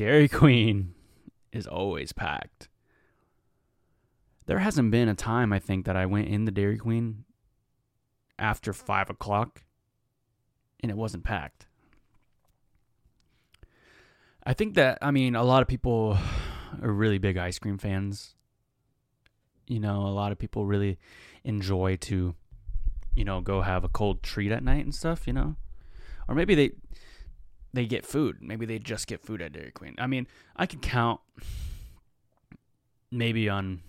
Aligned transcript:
Dairy 0.00 0.28
Queen 0.28 0.94
is 1.52 1.66
always 1.66 2.14
packed. 2.14 2.70
There 4.46 4.60
hasn't 4.60 4.90
been 4.90 5.10
a 5.10 5.14
time 5.14 5.52
I 5.52 5.58
think 5.58 5.84
that 5.84 5.94
I 5.94 6.06
went 6.06 6.28
in 6.28 6.46
the 6.46 6.50
Dairy 6.50 6.78
Queen 6.78 7.26
after 8.38 8.72
five 8.72 9.10
o'clock 9.10 9.62
and 10.82 10.90
it 10.90 10.96
wasn't 10.96 11.24
packed. 11.24 11.66
I 14.42 14.54
think 14.54 14.72
that 14.76 14.96
I 15.02 15.10
mean 15.10 15.36
a 15.36 15.44
lot 15.44 15.60
of 15.60 15.68
people 15.68 16.16
are 16.80 16.90
really 16.90 17.18
big 17.18 17.36
ice 17.36 17.58
cream 17.58 17.76
fans. 17.76 18.36
You 19.66 19.80
know, 19.80 20.06
a 20.06 20.14
lot 20.16 20.32
of 20.32 20.38
people 20.38 20.64
really 20.64 20.98
enjoy 21.44 21.96
to, 21.96 22.34
you 23.14 23.24
know, 23.26 23.42
go 23.42 23.60
have 23.60 23.84
a 23.84 23.90
cold 23.90 24.22
treat 24.22 24.50
at 24.50 24.64
night 24.64 24.82
and 24.82 24.94
stuff. 24.94 25.26
You 25.26 25.34
know, 25.34 25.56
or 26.26 26.34
maybe 26.34 26.54
they 26.54 26.70
they 27.72 27.86
get 27.86 28.04
food. 28.04 28.38
Maybe 28.40 28.66
they 28.66 28.78
just 28.78 29.06
get 29.06 29.20
food 29.20 29.40
at 29.42 29.52
Dairy 29.52 29.70
Queen. 29.70 29.94
I 29.98 30.06
mean, 30.06 30.26
I 30.56 30.66
can 30.66 30.80
count 30.80 31.20
maybe 33.10 33.48
on 33.48 33.82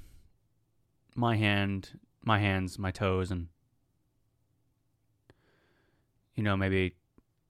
my 1.16 1.36
hand, 1.36 2.00
my 2.24 2.40
hands, 2.40 2.78
my 2.78 2.92
toes, 2.92 3.32
and 3.32 3.48
you 6.36 6.44
know, 6.44 6.56
maybe 6.56 6.96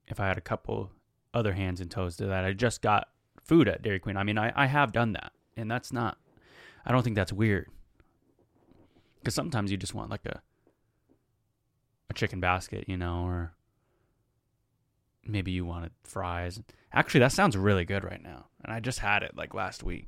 if 0.07 0.19
I 0.19 0.27
had 0.27 0.37
a 0.37 0.41
couple 0.41 0.91
other 1.33 1.53
hands 1.53 1.79
and 1.79 1.89
toes 1.89 2.17
to 2.17 2.25
that, 2.27 2.43
I 2.43 2.53
just 2.53 2.81
got 2.81 3.07
food 3.41 3.67
at 3.67 3.81
Dairy 3.81 3.99
Queen. 3.99 4.17
I 4.17 4.23
mean, 4.23 4.37
I, 4.37 4.51
I 4.55 4.65
have 4.65 4.91
done 4.91 5.13
that, 5.13 5.31
and 5.55 5.69
that's 5.69 5.93
not, 5.93 6.17
I 6.85 6.91
don't 6.91 7.03
think 7.03 7.15
that's 7.15 7.33
weird. 7.33 7.69
Because 9.19 9.35
sometimes 9.35 9.71
you 9.71 9.77
just 9.77 9.93
want 9.93 10.09
like 10.09 10.25
a, 10.25 10.41
a 12.09 12.13
chicken 12.13 12.39
basket, 12.39 12.85
you 12.87 12.97
know, 12.97 13.23
or 13.23 13.53
maybe 15.25 15.51
you 15.51 15.65
wanted 15.65 15.91
fries. 16.03 16.59
Actually, 16.93 17.21
that 17.21 17.31
sounds 17.31 17.55
really 17.57 17.85
good 17.85 18.03
right 18.03 18.21
now. 18.21 18.47
And 18.63 18.73
I 18.73 18.79
just 18.79 18.99
had 18.99 19.23
it 19.23 19.35
like 19.35 19.53
last 19.53 19.83
week. 19.83 20.07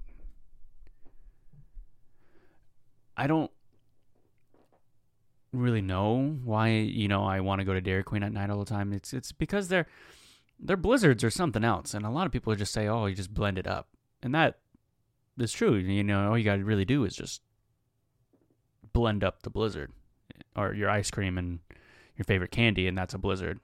I 3.16 3.28
don't 3.28 3.52
really 5.52 5.82
know 5.82 6.40
why 6.44 6.70
you 6.70 7.08
know 7.08 7.24
I 7.24 7.40
want 7.40 7.60
to 7.60 7.66
go 7.66 7.74
to 7.74 7.82
Dairy 7.82 8.04
Queen 8.04 8.24
at 8.24 8.34
night 8.34 8.50
all 8.50 8.60
the 8.60 8.66
time. 8.66 8.92
It's 8.92 9.14
it's 9.14 9.32
because 9.32 9.68
they're 9.68 9.88
they're 10.60 10.78
blizzards 10.78 11.24
or 11.24 11.30
something 11.30 11.64
else, 11.64 11.94
and 11.94 12.06
a 12.06 12.10
lot 12.10 12.26
of 12.26 12.32
people 12.32 12.54
just 12.56 12.74
say, 12.74 12.88
"Oh, 12.88 13.06
you 13.06 13.16
just 13.16 13.34
blend 13.34 13.58
it 13.58 13.68
up," 13.68 13.90
and 14.22 14.34
that 14.34 14.60
is 15.38 15.52
true. 15.52 15.76
You 15.76 16.04
know, 16.04 16.30
all 16.30 16.38
you 16.38 16.44
got 16.44 16.58
to 16.58 16.66
really 16.66 16.86
do 16.86 17.04
is 17.06 17.16
just 17.16 17.42
blend 18.92 19.24
up 19.24 19.44
the 19.44 19.50
blizzard 19.50 19.92
or 20.56 20.74
your 20.74 20.90
ice 20.90 21.12
cream 21.12 21.38
and 21.38 21.60
your 22.18 22.26
favorite 22.26 22.52
candy, 22.52 22.88
and 22.88 22.98
that's 22.98 23.14
a 23.14 23.20
blizzard. 23.20 23.60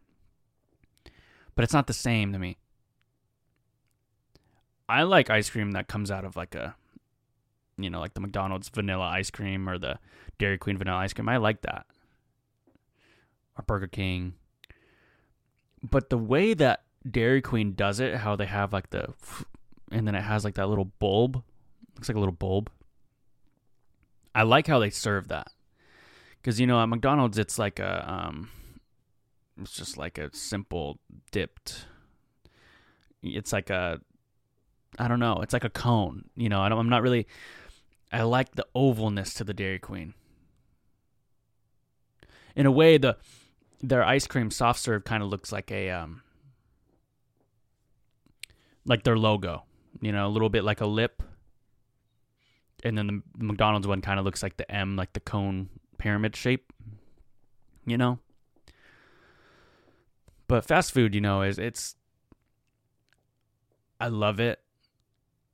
But 1.60 1.66
it's 1.66 1.74
not 1.74 1.88
the 1.88 1.94
same 1.94 2.32
to 2.32 2.40
me. 2.40 2.56
I 4.88 5.04
like 5.04 5.30
ice 5.30 5.50
cream 5.50 5.72
that 5.72 5.90
comes 5.90 6.10
out 6.10 6.24
of 6.24 6.38
like 6.38 6.56
a 6.56 6.78
you 7.78 7.90
know, 7.90 8.00
like 8.00 8.14
the 8.14 8.22
McDonald's 8.22 8.70
vanilla 8.70 9.04
ice 9.04 9.30
cream 9.30 9.68
or 9.68 9.78
the 9.78 10.00
Dairy 10.38 10.58
Queen 10.58 10.78
vanilla 10.78 11.00
ice 11.00 11.12
cream. 11.12 11.28
I 11.28 11.36
like 11.36 11.64
that. 11.64 11.86
Or 13.58 13.66
Burger 13.68 13.88
King. 13.88 14.36
But 15.84 16.10
the 16.10 16.18
way 16.18 16.54
that 16.54 16.84
Dairy 17.06 17.42
Queen 17.42 17.74
does 17.74 18.00
it, 18.00 18.16
how 18.16 18.38
they 18.38 18.46
have 18.46 18.72
like 18.72 18.92
the, 18.92 19.14
and 19.92 20.08
then 20.08 20.16
it 20.16 20.22
has 20.22 20.46
like 20.46 20.56
that 20.56 20.70
little 20.70 20.94
bulb, 21.00 21.44
looks 21.98 22.08
like 22.08 22.16
a 22.16 22.22
little 22.22 22.32
bulb. 22.32 22.72
I 24.34 24.44
like 24.44 24.66
how 24.66 24.80
they 24.80 24.92
serve 24.92 25.28
that. 25.28 25.52
Because, 26.42 26.58
you 26.58 26.68
know, 26.68 26.82
at 26.82 26.86
McDonald's, 26.86 27.38
it's 27.38 27.60
like 27.60 27.80
a, 27.80 28.10
um, 28.10 28.50
it's 29.62 29.74
just 29.74 29.98
like 29.98 30.18
a 30.18 30.34
simple 30.36 31.00
dipped, 31.32 31.86
it's 33.22 33.54
like 33.54 33.70
a, 33.70 34.00
I 34.98 35.08
don't 35.08 35.20
know, 35.20 35.42
it's 35.42 35.54
like 35.54 35.64
a 35.64 35.70
cone. 35.70 36.26
You 36.36 36.50
know, 36.50 36.62
I 36.62 36.68
I'm 36.68 36.90
not 36.90 37.02
really, 37.02 37.28
I 38.12 38.24
like 38.24 38.56
the 38.56 38.68
ovalness 38.76 39.36
to 39.38 39.44
the 39.44 39.54
Dairy 39.54 39.80
Queen. 39.80 40.14
In 42.56 42.66
a 42.66 42.72
way, 42.72 42.98
the 42.98 43.18
their 43.82 44.04
ice 44.04 44.28
cream 44.28 44.52
soft 44.52 44.80
serve 44.80 45.06
kind 45.06 45.24
of 45.24 45.30
looks 45.30 45.52
like 45.52 45.72
a 45.72 45.90
um 45.90 46.22
like 48.86 49.04
their 49.04 49.18
logo, 49.18 49.64
you 50.02 50.12
know, 50.12 50.28
a 50.28 50.30
little 50.30 50.50
bit 50.50 50.64
like 50.64 50.82
a 50.82 50.86
lip. 50.86 51.22
And 52.84 52.98
then 52.98 53.08
the, 53.08 53.22
the 53.38 53.44
McDonald's 53.44 53.88
one 53.88 54.02
kind 54.02 54.20
of 54.20 54.26
looks 54.26 54.42
like 54.42 54.58
the 54.58 54.70
M, 54.72 54.96
like 54.96 55.14
the 55.14 55.20
cone 55.20 55.70
pyramid 55.98 56.36
shape, 56.36 56.72
you 57.86 57.98
know. 57.98 58.20
But 60.50 60.66
fast 60.66 60.92
food, 60.92 61.16
you 61.16 61.22
know, 61.22 61.44
is 61.44 61.58
it's 61.58 61.96
I 64.02 64.10
love 64.10 64.42
it 64.42 64.60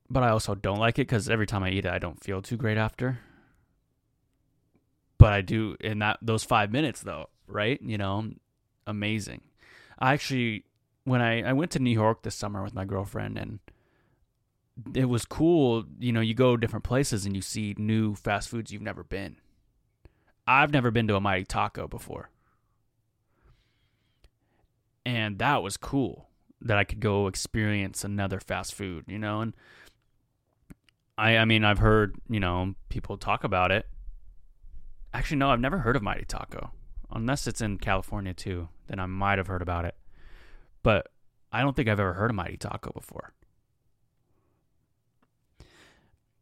but 0.10 0.24
I 0.24 0.30
also 0.30 0.56
don't 0.56 0.78
like 0.78 1.00
it 1.00 1.08
because 1.08 1.30
every 1.30 1.48
time 1.48 1.64
I 1.64 1.70
eat 1.70 1.86
it, 1.86 1.92
I 1.92 2.00
don't 2.00 2.24
feel 2.24 2.42
too 2.42 2.58
great 2.58 2.78
after. 2.78 3.20
But 5.18 5.34
I 5.34 5.42
do 5.42 5.76
in 5.80 6.00
that 6.00 6.20
those 6.22 6.44
five 6.44 6.72
minutes 6.72 7.02
though, 7.02 7.30
right? 7.48 7.82
You 7.82 7.98
know, 7.98 8.32
amazing. 8.86 9.42
I 9.98 10.14
actually 10.14 10.66
when 11.06 11.22
I 11.22 11.42
I 11.42 11.54
went 11.54 11.72
to 11.72 11.80
New 11.80 11.92
York 11.92 12.24
this 12.24 12.36
summer 12.36 12.62
with 12.62 12.76
my 12.76 12.86
girlfriend 12.86 13.38
and 13.38 13.60
it 14.94 15.06
was 15.06 15.26
cool. 15.26 15.86
You 16.00 16.12
know, 16.12 16.22
you 16.22 16.34
go 16.34 16.58
different 16.58 16.84
places 16.84 17.26
and 17.26 17.36
you 17.36 17.42
see 17.42 17.76
new 17.78 18.14
fast 18.14 18.50
foods 18.50 18.72
you've 18.72 18.82
never 18.82 19.04
been. 19.04 19.38
I've 20.46 20.72
never 20.72 20.92
been 20.92 21.08
to 21.08 21.16
a 21.16 21.22
Mighty 21.22 21.46
Taco 21.46 21.88
before. 21.88 22.30
And 25.06 25.38
that 25.38 25.62
was 25.62 25.78
cool 25.78 26.30
that 26.62 26.78
I 26.78 26.84
could 26.84 27.00
go 27.00 27.28
experience 27.28 28.04
another 28.04 28.40
fast 28.40 28.74
food, 28.74 29.06
you 29.08 29.20
know, 29.20 29.42
and 29.42 29.54
I 31.18 31.38
I 31.38 31.46
mean 31.46 31.64
I've 31.64 31.80
heard 31.80 32.16
you 32.30 32.40
know 32.40 32.76
people 32.90 33.18
talk 33.18 33.44
about 33.44 33.72
it. 33.72 33.88
Actually, 35.14 35.38
no, 35.38 35.50
I've 35.50 35.60
never 35.60 35.78
heard 35.78 35.96
of 35.96 36.04
Mighty 36.04 36.26
Taco, 36.26 36.72
unless 37.12 37.48
it's 37.48 37.62
in 37.62 37.78
California 37.78 38.34
too. 38.34 38.68
Then 38.88 39.00
I 39.00 39.06
might 39.06 39.38
have 39.38 39.48
heard 39.48 39.62
about 39.62 39.86
it, 39.86 39.96
but 40.84 41.12
I 41.52 41.62
don't 41.62 41.76
think 41.76 41.88
I've 41.88 42.00
ever 42.00 42.14
heard 42.14 42.32
of 42.32 42.36
Mighty 42.36 42.58
Taco 42.58 42.92
before. 42.92 43.34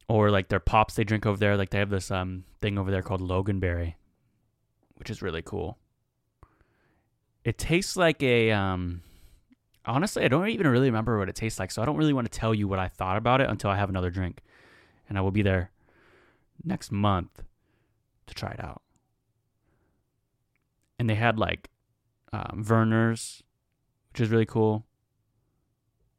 Or 0.10 0.32
like 0.32 0.50
their 0.50 0.60
pops 0.60 0.96
they 0.96 1.04
drink 1.04 1.26
over 1.26 1.38
there, 1.38 1.56
like 1.58 1.70
they 1.70 1.80
have 1.80 1.90
this 1.90 2.12
um 2.12 2.46
thing 2.62 2.78
over 2.78 2.92
there 2.92 3.04
called 3.04 3.22
Loganberry, 3.22 3.96
which 4.96 5.10
is 5.10 5.22
really 5.22 5.42
cool. 5.42 5.78
It 7.44 7.58
tastes 7.58 7.98
like 7.98 8.22
a 8.24 8.52
um 8.52 9.02
honestly, 9.86 10.24
I 10.24 10.28
don't 10.28 10.48
even 10.50 10.68
really 10.68 10.88
remember 10.88 11.18
what 11.20 11.30
it 11.30 11.36
tastes 11.36 11.60
like, 11.60 11.72
so 11.72 11.82
I 11.82 11.86
don't 11.86 11.98
really 11.98 12.14
want 12.14 12.32
to 12.32 12.40
tell 12.40 12.54
you 12.54 12.68
what 12.68 12.80
I 12.80 12.88
thought 12.88 13.18
about 13.18 13.42
it 13.42 13.50
until 13.50 13.70
I 13.70 13.78
have 13.78 13.90
another 13.90 14.10
drink 14.10 14.42
and 15.10 15.18
I 15.18 15.22
will 15.22 15.32
be 15.32 15.42
there 15.42 15.72
next 16.64 16.92
month 16.92 17.44
to 18.28 18.34
try 18.34 18.52
it 18.52 18.64
out. 18.64 18.82
And 20.98 21.10
they 21.10 21.16
had 21.16 21.38
like 21.38 21.70
um, 22.32 22.64
Vernors, 22.66 23.42
which 24.12 24.22
is 24.22 24.30
really 24.30 24.46
cool, 24.46 24.86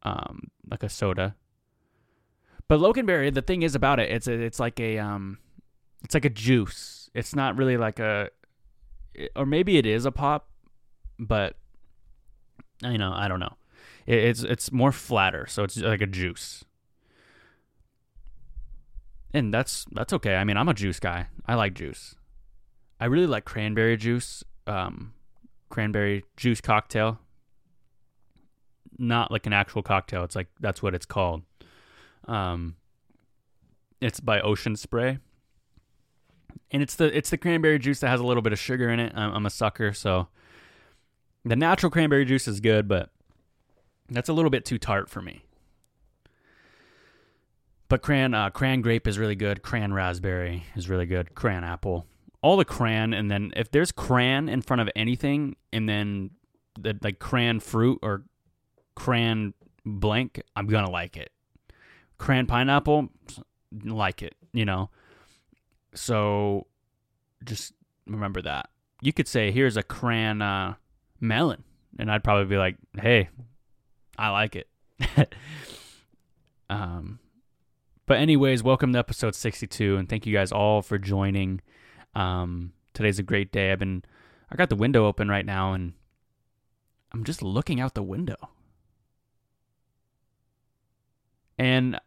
um, 0.03 0.51
like 0.71 0.83
a 0.83 0.89
soda. 0.89 1.35
But 2.69 2.81
Loganberry, 2.81 3.33
the 3.33 3.43
thing 3.43 3.63
is 3.63 3.75
about 3.75 3.99
it, 4.01 4.11
it's 4.11 4.27
a, 4.27 4.33
it's 4.33 4.61
like 4.61 4.81
a 4.81 4.99
um, 4.99 5.39
it's 6.03 6.15
like 6.15 6.25
a 6.25 6.31
juice. 6.31 7.11
It's 7.15 7.35
not 7.35 7.57
really 7.57 7.77
like 7.77 7.99
a, 7.99 8.31
or 9.37 9.47
maybe 9.47 9.79
it 9.79 9.87
is 9.87 10.05
a 10.05 10.13
pop, 10.13 10.49
but 11.19 11.57
you 12.83 12.99
know, 12.99 13.13
I 13.15 13.29
don't 13.29 13.41
know. 13.41 13.55
It, 14.07 14.19
it's 14.19 14.43
it's 14.43 14.73
more 14.73 14.93
flatter, 14.93 15.47
so 15.47 15.65
it's 15.65 15.77
like 15.77 16.01
a 16.01 16.07
juice 16.07 16.65
and 19.35 19.53
that's 19.53 19.85
that's 19.91 20.13
okay. 20.13 20.37
I 20.37 20.45
mean, 20.45 20.57
I'm 20.57 20.69
a 20.69 20.75
juice 20.75 21.01
guy. 21.01 21.27
I 21.45 21.57
like 21.57 21.75
juice. 21.75 22.15
I 23.01 23.07
really 23.07 23.27
like 23.27 23.45
cranberry 23.45 23.97
juice, 23.97 24.45
um, 24.69 25.13
cranberry 25.69 26.25
juice 26.37 26.61
cocktail. 26.61 27.19
Not 28.97 29.33
like 29.33 29.45
an 29.47 29.53
actual 29.53 29.83
cocktail. 29.83 30.23
It's 30.23 30.37
like 30.37 30.47
that's 30.61 30.81
what 30.81 30.95
it's 30.95 31.05
called. 31.05 31.43
Um, 32.27 32.77
it's 34.01 34.21
by 34.21 34.41
Ocean 34.41 34.77
Spray, 34.77 35.19
and 36.71 36.81
it's 36.81 36.95
the 36.95 37.15
it's 37.15 37.31
the 37.31 37.37
cranberry 37.37 37.81
juice 37.81 37.99
that 38.01 38.09
has 38.09 38.21
a 38.21 38.25
little 38.25 38.43
bit 38.43 38.53
of 38.53 38.61
sugar 38.61 38.89
in 38.89 39.01
it. 39.01 39.13
I'm, 39.17 39.35
I'm 39.35 39.47
a 39.47 39.51
sucker, 39.51 39.93
so 39.93 40.29
the 41.45 41.57
natural 41.57 41.91
cranberry 41.91 42.25
juice 42.25 42.49
is 42.49 42.61
good, 42.61 42.89
but 42.89 43.11
that's 44.09 44.29
a 44.29 44.33
little 44.33 44.51
bit 44.51 44.65
too 44.65 44.79
tart 44.79 45.09
for 45.09 45.21
me. 45.23 45.45
But 47.89 48.03
cran 48.03 48.35
uh, 48.35 48.51
cran 48.51 48.81
grape 48.81 49.07
is 49.07 49.19
really 49.19 49.35
good. 49.35 49.63
Cran 49.63 49.93
raspberry 49.93 50.65
is 50.75 50.89
really 50.89 51.07
good. 51.07 51.35
Cran 51.35 51.65
apple, 51.65 52.07
all 52.43 52.57
the 52.57 52.65
cran, 52.65 53.13
and 53.13 53.31
then 53.31 53.53
if 53.57 53.71
there's 53.71 53.93
cran 53.93 54.49
in 54.49 54.63
front 54.63 54.81
of 54.81 54.89
anything, 54.97 55.57
and 55.73 55.89
then 55.89 56.31
the 56.79 56.99
like 57.03 57.19
cran 57.19 57.61
fruit 57.61 57.99
or 58.03 58.25
cran 58.95 59.53
blank, 59.85 60.43
I'm 60.57 60.67
gonna 60.67 60.91
like 60.91 61.17
it. 61.17 61.31
Cran 62.19 62.47
pineapple, 62.47 63.11
like 63.85 64.23
it, 64.23 64.35
you 64.53 64.65
know. 64.65 64.91
So 65.95 66.67
just 67.45 67.75
remember 68.07 68.41
that. 68.43 68.71
You 69.03 69.13
could 69.13 69.29
say, 69.29 69.51
"Here's 69.51 69.77
a 69.77 69.83
cran 69.83 70.41
uh, 70.41 70.75
melon," 71.25 71.65
and 71.99 72.11
I'd 72.11 72.25
probably 72.25 72.47
be 72.47 72.57
like, 72.57 72.77
"Hey, 73.01 73.29
I 74.19 74.31
like 74.31 74.57
it." 74.57 74.69
Um, 76.71 77.21
but 78.07 78.19
anyways, 78.19 78.63
welcome 78.63 78.93
to 78.93 78.99
episode 78.99 79.35
62, 79.35 79.97
and 79.97 80.09
thank 80.09 80.27
you 80.27 80.33
guys 80.33 80.53
all 80.53 80.83
for 80.83 80.99
joining. 80.99 81.61
Um, 82.15 82.73
today's 82.93 83.19
a 83.19 83.23
great 83.23 83.53
day. 83.53 83.73
I've 83.73 83.79
been, 83.79 84.05
I 84.51 84.57
got 84.57 84.69
the 84.69 84.77
window 84.77 85.07
open 85.07 85.29
right 85.29 85.47
now, 85.47 85.73
and 85.73 85.95
I'm 87.13 87.25
just 87.25 87.43
looking 87.43 87.81
out 87.81 87.95
the 87.95 88.03
window. 88.03 88.37
And 91.59 92.01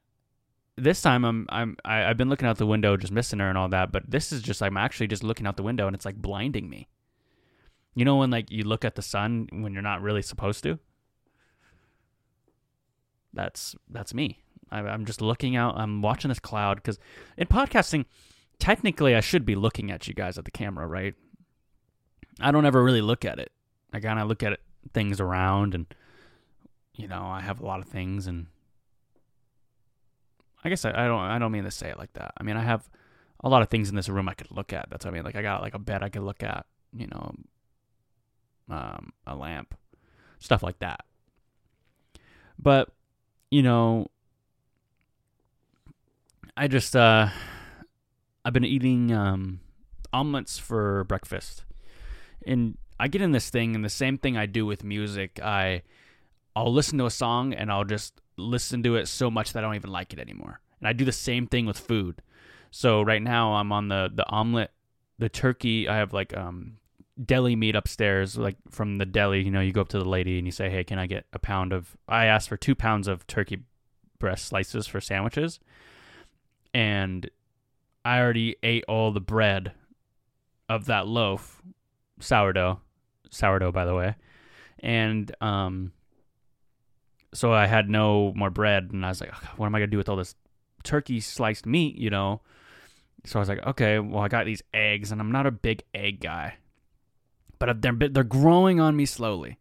this 0.76 1.02
time 1.02 1.24
I'm 1.24 1.46
I'm 1.50 1.78
I, 1.86 2.04
I've 2.04 2.18
been 2.18 2.30
looking 2.30 2.48
out 2.48 2.58
the 2.58 2.68
window, 2.68 2.98
just 2.98 3.14
missing 3.14 3.40
her 3.40 3.48
and 3.48 3.58
all 3.58 3.70
that. 3.70 3.92
But 3.92 4.12
this 4.12 4.32
is 4.32 4.42
just 4.42 4.62
I'm 4.62 4.78
actually 4.78 5.08
just 5.08 5.24
looking 5.24 5.48
out 5.48 5.56
the 5.56 5.64
window, 5.64 5.88
and 5.88 5.96
it's 5.96 6.06
like 6.06 6.22
blinding 6.22 6.70
me. 6.70 6.90
You 7.98 8.06
know 8.06 8.18
when 8.18 8.30
like 8.30 8.52
you 8.52 8.64
look 8.64 8.86
at 8.86 8.94
the 8.94 9.02
sun 9.02 9.50
when 9.52 9.74
you're 9.74 9.82
not 9.82 10.04
really 10.04 10.22
supposed 10.22 10.62
to. 10.62 10.78
That's 13.34 13.76
that's 13.90 14.14
me. 14.14 14.38
I, 14.72 14.82
I'm 14.82 15.04
just 15.04 15.20
looking 15.20 15.56
out. 15.56 15.76
I'm 15.76 16.04
watching 16.04 16.30
this 16.30 16.38
cloud 16.38 16.76
because 16.76 17.00
in 17.38 17.48
podcasting, 17.48 18.06
technically 18.60 19.16
I 19.16 19.20
should 19.20 19.48
be 19.48 19.56
looking 19.56 19.90
at 19.90 20.08
you 20.08 20.14
guys 20.14 20.38
at 20.38 20.46
the 20.46 20.52
camera, 20.52 20.86
right? 20.86 21.16
I 22.40 22.52
don't 22.52 22.68
ever 22.68 22.84
really 22.84 23.02
look 23.02 23.26
at 23.26 23.40
it. 23.40 23.52
I 23.92 24.00
kind 24.00 24.20
of 24.20 24.28
look 24.28 24.44
at 24.44 24.54
it, 24.54 24.62
things 24.94 25.20
around, 25.20 25.74
and 25.74 25.88
you 26.94 27.08
know 27.08 27.24
I 27.24 27.42
have 27.42 27.62
a 27.62 27.66
lot 27.66 27.80
of 27.80 27.88
things, 27.88 28.28
and 28.28 28.46
I 30.64 30.70
guess 30.70 30.86
I, 30.86 30.92
I 30.92 31.08
don't 31.08 31.20
I 31.20 31.40
don't 31.40 31.52
mean 31.52 31.64
to 31.64 31.72
say 31.72 31.90
it 31.90 31.98
like 31.98 32.14
that. 32.14 32.34
I 32.38 32.44
mean 32.44 32.58
I 32.58 32.62
have 32.62 32.88
a 33.44 33.50
lot 33.50 33.64
of 33.64 33.70
things 33.70 33.90
in 33.90 33.96
this 33.96 34.08
room 34.08 34.30
I 34.30 34.36
could 34.36 34.52
look 34.52 34.72
at. 34.72 34.88
That's 34.92 35.04
what 35.04 35.16
I 35.16 35.16
mean. 35.16 35.24
Like 35.24 35.36
I 35.36 35.42
got 35.42 35.64
like 35.64 35.74
a 35.74 35.80
bed 35.80 36.04
I 36.04 36.10
could 36.10 36.22
look 36.22 36.44
at, 36.44 36.68
you 36.96 37.08
know, 37.08 37.34
um, 38.70 39.12
a 39.26 39.36
lamp, 39.36 39.76
stuff 40.40 40.64
like 40.64 40.80
that. 40.80 41.02
But 42.60 42.90
you 43.52 43.64
know, 43.64 44.08
I 46.56 46.68
just 46.68 46.96
uh, 46.96 47.30
I've 48.44 48.54
been 48.54 48.66
eating 48.66 49.12
um, 49.12 49.60
omelets 50.12 50.58
for 50.58 51.04
breakfast, 51.06 51.64
and 52.46 52.78
I 53.00 53.08
get 53.08 53.22
in 53.22 53.32
this 53.32 53.50
thing, 53.50 53.76
and 53.76 53.86
the 53.86 53.90
same 53.90 54.18
thing 54.18 54.38
I 54.38 54.46
do 54.46 54.66
with 54.66 54.84
music. 54.84 55.40
I 55.42 55.84
I'll 56.58 56.74
listen 56.74 56.98
to 56.98 57.06
a 57.06 57.12
song 57.12 57.54
and 57.54 57.72
I'll 57.72 57.84
just 57.84 58.20
listen 58.36 58.82
to 58.82 58.96
it 58.96 59.08
so 59.08 59.30
much 59.30 59.54
that 59.54 59.60
I 59.60 59.62
don't 59.62 59.76
even 59.76 59.92
like 59.92 60.12
it 60.12 60.20
anymore. 60.20 60.60
And 60.80 60.88
I 60.88 60.94
do 60.94 61.06
the 61.06 61.12
same 61.12 61.46
thing 61.46 61.68
with 61.68 61.78
food. 61.78 62.24
So 62.72 63.04
right 63.04 63.22
now 63.22 63.54
I'm 63.54 63.72
on 63.72 63.90
the 63.90 64.10
the 64.12 64.28
omelet, 64.28 64.72
the 65.20 65.30
turkey. 65.30 65.88
I 65.88 65.98
have 65.98 66.14
like 66.14 66.36
um 66.36 66.78
deli 67.24 67.56
meat 67.56 67.76
upstairs, 67.76 68.38
like 68.38 68.58
from 68.70 68.98
the 68.98 69.06
deli. 69.06 69.42
You 69.44 69.52
know, 69.52 69.62
you 69.62 69.72
go 69.72 69.82
up 69.82 69.90
to 69.90 70.00
the 70.00 70.08
lady 70.08 70.38
and 70.38 70.48
you 70.48 70.52
say, 70.52 70.70
"Hey, 70.70 70.84
can 70.84 71.00
I 71.00 71.08
get 71.08 71.26
a 71.34 71.40
pound 71.40 71.74
of?" 71.74 71.98
I 72.08 72.26
asked 72.26 72.50
for 72.50 72.58
two 72.58 72.76
pounds 72.76 73.08
of 73.08 73.26
turkey 73.28 73.64
breast 74.20 74.46
slices 74.46 74.88
for 74.88 75.02
sandwiches, 75.02 75.60
and 76.74 77.30
I 78.06 78.20
already 78.20 78.56
ate 78.64 78.86
all 78.88 79.12
the 79.12 79.22
bread 79.22 79.72
of 80.70 80.86
that 80.86 81.08
loaf, 81.08 81.62
sourdough, 82.20 82.82
sourdough 83.30 83.72
by 83.72 83.86
the 83.86 83.96
way, 83.96 84.16
and 84.80 85.34
um, 85.42 85.92
so 87.34 87.54
I 87.54 87.68
had 87.68 87.90
no 87.90 88.34
more 88.36 88.50
bread, 88.50 88.90
and 88.92 89.06
I 89.06 89.10
was 89.10 89.22
like, 89.22 89.34
what 89.58 89.66
am 89.66 89.76
I 89.76 89.80
gonna 89.80 89.88
do 89.88 89.98
with 89.98 90.10
all 90.10 90.18
this 90.18 90.36
turkey 90.84 91.20
sliced 91.20 91.66
meat? 91.66 91.96
You 91.96 92.10
know. 92.10 92.42
So 93.26 93.40
I 93.40 93.42
was 93.42 93.50
like, 93.50 93.66
okay, 93.66 94.00
well 94.00 94.24
I 94.24 94.30
got 94.30 94.46
these 94.46 94.62
eggs, 94.74 95.12
and 95.12 95.20
I'm 95.20 95.32
not 95.32 95.48
a 95.48 95.52
big 95.52 95.84
egg 95.94 96.22
guy 96.22 96.56
but 97.60 97.82
they're 97.82 98.10
they're 98.10 98.24
growing 98.24 98.80
on 98.80 98.96
me 98.96 99.06
slowly, 99.06 99.58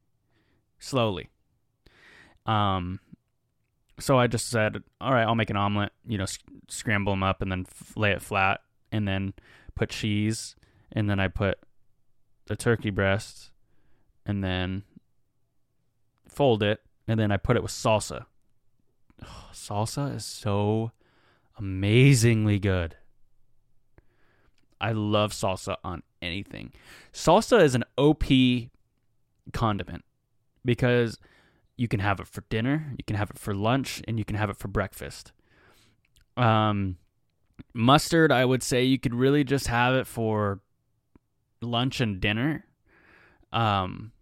slowly. 0.78 1.28
Um, 2.44 3.00
so 3.98 4.18
I 4.18 4.26
just 4.26 4.48
said, 4.48 4.82
all 5.00 5.12
right, 5.12 5.24
I'll 5.24 5.34
make 5.34 5.50
an 5.50 5.56
omelet. 5.56 5.92
You 6.06 6.18
know, 6.18 6.26
scramble 6.68 7.12
them 7.12 7.22
up 7.22 7.42
and 7.42 7.50
then 7.50 7.66
f- 7.68 7.96
lay 7.96 8.12
it 8.12 8.22
flat, 8.22 8.60
and 8.92 9.06
then 9.06 9.34
put 9.74 9.90
cheese, 9.90 10.56
and 10.92 11.08
then 11.08 11.18
I 11.20 11.28
put 11.28 11.58
the 12.46 12.56
turkey 12.56 12.90
breast, 12.90 13.50
and 14.24 14.44
then 14.44 14.84
fold 16.28 16.62
it, 16.62 16.80
and 17.08 17.18
then 17.18 17.32
I 17.32 17.36
put 17.36 17.56
it 17.56 17.62
with 17.62 17.72
salsa. 17.72 18.26
Salsa 19.52 20.14
is 20.14 20.24
so 20.24 20.92
amazingly 21.58 22.58
good. 22.58 22.96
I 24.78 24.92
love 24.92 25.32
salsa 25.32 25.76
on 25.82 26.02
anything. 26.20 26.72
Salsa 27.12 27.62
is 27.62 27.74
an 27.74 27.84
OP 27.98 28.24
condiment 29.52 30.04
because 30.64 31.18
you 31.76 31.88
can 31.88 32.00
have 32.00 32.20
it 32.20 32.26
for 32.26 32.42
dinner, 32.48 32.92
you 32.96 33.04
can 33.04 33.16
have 33.16 33.30
it 33.30 33.38
for 33.38 33.54
lunch, 33.54 34.02
and 34.08 34.18
you 34.18 34.24
can 34.24 34.36
have 34.36 34.50
it 34.50 34.56
for 34.56 34.68
breakfast. 34.68 35.32
Um, 36.36 36.96
mustard, 37.74 38.32
I 38.32 38.44
would 38.44 38.62
say 38.62 38.84
you 38.84 38.98
could 38.98 39.14
really 39.14 39.44
just 39.44 39.68
have 39.68 39.94
it 39.94 40.06
for 40.06 40.60
lunch 41.60 42.00
and 42.00 42.20
dinner. 42.20 42.64
Um, 43.52 44.12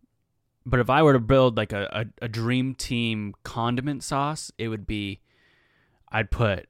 but 0.67 0.81
if 0.81 0.91
I 0.91 1.03
were 1.03 1.13
to 1.13 1.21
build 1.21 1.57
like 1.57 1.73
a, 1.73 1.89
a, 1.93 2.25
a 2.25 2.29
dream 2.29 2.75
team 2.75 3.35
condiment 3.43 4.03
sauce, 4.03 4.51
it 4.59 4.69
would 4.69 4.87
be 4.87 5.21
I'd 6.11 6.31
put 6.31 6.69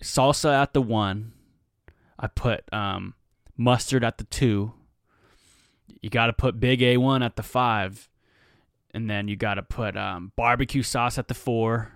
salsa 0.00 0.52
at 0.52 0.72
the 0.72 0.82
one, 0.82 1.32
I 2.18 2.28
put 2.28 2.64
um, 2.72 3.14
mustard 3.56 4.04
at 4.04 4.18
the 4.18 4.24
two. 4.24 4.74
You 6.04 6.10
got 6.10 6.26
to 6.26 6.34
put 6.34 6.60
big 6.60 6.80
A1 6.80 7.24
at 7.24 7.36
the 7.36 7.42
five. 7.42 8.10
And 8.92 9.08
then 9.08 9.26
you 9.26 9.36
got 9.36 9.54
to 9.54 9.62
put 9.62 9.96
um, 9.96 10.32
barbecue 10.36 10.82
sauce 10.82 11.16
at 11.16 11.28
the 11.28 11.34
four. 11.34 11.92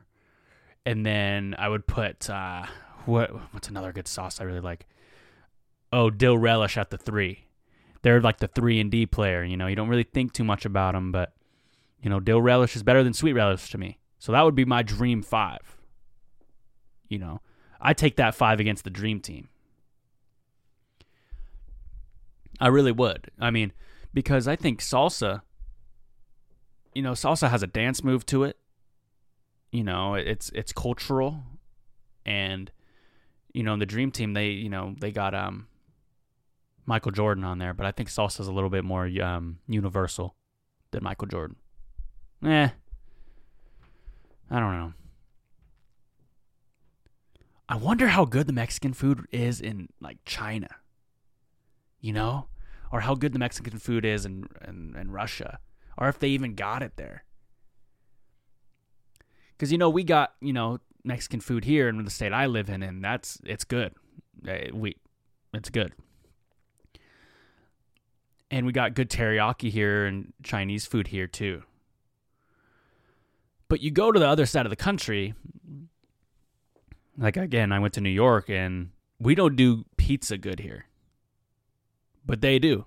And 0.86 1.04
then 1.04 1.54
I 1.58 1.68
would 1.68 1.86
put, 1.86 2.30
uh, 2.30 2.64
what 3.04 3.28
what's 3.52 3.68
another 3.68 3.92
good 3.92 4.08
sauce 4.08 4.40
I 4.40 4.44
really 4.44 4.60
like? 4.60 4.86
Oh, 5.92 6.08
dill 6.08 6.38
relish 6.38 6.78
at 6.78 6.88
the 6.88 6.96
three. 6.96 7.48
They're 8.00 8.22
like 8.22 8.38
the 8.38 8.48
three 8.48 8.80
and 8.80 8.90
D 8.90 9.04
player. 9.04 9.44
You 9.44 9.58
know, 9.58 9.66
you 9.66 9.76
don't 9.76 9.90
really 9.90 10.04
think 10.04 10.32
too 10.32 10.44
much 10.44 10.64
about 10.64 10.94
them, 10.94 11.12
but 11.12 11.34
you 12.00 12.08
know, 12.08 12.18
dill 12.18 12.40
relish 12.40 12.76
is 12.76 12.82
better 12.82 13.04
than 13.04 13.12
sweet 13.12 13.34
relish 13.34 13.70
to 13.72 13.76
me. 13.76 13.98
So 14.18 14.32
that 14.32 14.40
would 14.40 14.54
be 14.54 14.64
my 14.64 14.82
dream 14.82 15.20
five. 15.20 15.76
You 17.10 17.18
know, 17.18 17.42
I 17.78 17.92
take 17.92 18.16
that 18.16 18.34
five 18.34 18.58
against 18.58 18.84
the 18.84 18.90
dream 18.90 19.20
team. 19.20 19.50
I 22.58 22.68
really 22.68 22.92
would. 22.92 23.30
I 23.38 23.50
mean, 23.50 23.72
because 24.18 24.48
I 24.48 24.56
think 24.56 24.80
salsa, 24.80 25.42
you 26.92 27.02
know, 27.02 27.12
salsa 27.12 27.48
has 27.48 27.62
a 27.62 27.68
dance 27.68 28.02
move 28.02 28.26
to 28.26 28.42
it. 28.42 28.56
You 29.70 29.84
know, 29.84 30.14
it's 30.14 30.50
it's 30.56 30.72
cultural, 30.72 31.44
and 32.26 32.68
you 33.52 33.62
know, 33.62 33.74
in 33.74 33.78
the 33.78 33.86
Dream 33.86 34.10
Team 34.10 34.32
they 34.32 34.48
you 34.48 34.70
know 34.70 34.96
they 34.98 35.12
got 35.12 35.36
um 35.36 35.68
Michael 36.84 37.12
Jordan 37.12 37.44
on 37.44 37.58
there, 37.58 37.72
but 37.72 37.86
I 37.86 37.92
think 37.92 38.08
salsa 38.08 38.40
is 38.40 38.48
a 38.48 38.52
little 38.52 38.70
bit 38.70 38.82
more 38.82 39.08
um 39.22 39.60
universal 39.68 40.34
than 40.90 41.04
Michael 41.04 41.28
Jordan. 41.28 41.54
Eh, 42.44 42.70
I 44.50 44.58
don't 44.58 44.72
know. 44.72 44.92
I 47.68 47.76
wonder 47.76 48.08
how 48.08 48.24
good 48.24 48.48
the 48.48 48.52
Mexican 48.52 48.94
food 48.94 49.28
is 49.30 49.60
in 49.60 49.90
like 50.00 50.18
China 50.24 50.70
you 52.00 52.12
know, 52.12 52.46
or 52.90 53.00
how 53.00 53.14
good 53.14 53.32
the 53.32 53.38
Mexican 53.38 53.78
food 53.78 54.04
is 54.04 54.24
in, 54.24 54.46
in, 54.66 54.96
in 54.98 55.10
Russia, 55.10 55.58
or 55.96 56.08
if 56.08 56.18
they 56.18 56.28
even 56.28 56.54
got 56.54 56.82
it 56.82 56.92
there. 56.96 57.24
Because, 59.52 59.72
you 59.72 59.78
know, 59.78 59.90
we 59.90 60.04
got, 60.04 60.34
you 60.40 60.52
know, 60.52 60.78
Mexican 61.04 61.40
food 61.40 61.64
here 61.64 61.88
in 61.88 62.04
the 62.04 62.10
state 62.10 62.32
I 62.32 62.46
live 62.46 62.68
in, 62.68 62.82
and 62.82 63.02
that's, 63.02 63.38
it's 63.44 63.64
good. 63.64 63.92
Eh, 64.46 64.68
we, 64.72 64.96
it's 65.52 65.70
good. 65.70 65.92
And 68.50 68.64
we 68.64 68.72
got 68.72 68.94
good 68.94 69.10
teriyaki 69.10 69.70
here 69.70 70.06
and 70.06 70.32
Chinese 70.42 70.86
food 70.86 71.08
here 71.08 71.26
too. 71.26 71.64
But 73.68 73.82
you 73.82 73.90
go 73.90 74.10
to 74.10 74.18
the 74.18 74.26
other 74.26 74.46
side 74.46 74.64
of 74.64 74.70
the 74.70 74.76
country, 74.76 75.34
like 77.18 77.36
again, 77.36 77.72
I 77.72 77.78
went 77.78 77.92
to 77.94 78.00
New 78.00 78.08
York 78.08 78.48
and 78.48 78.90
we 79.18 79.34
don't 79.34 79.56
do 79.56 79.84
pizza 79.98 80.38
good 80.38 80.60
here 80.60 80.86
but 82.28 82.42
they 82.42 82.60
do. 82.60 82.84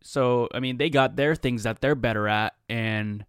So, 0.00 0.48
I 0.54 0.60
mean, 0.60 0.78
they 0.78 0.88
got 0.88 1.16
their 1.16 1.34
things 1.34 1.64
that 1.64 1.80
they're 1.80 1.96
better 1.96 2.28
at, 2.28 2.54
and 2.68 3.26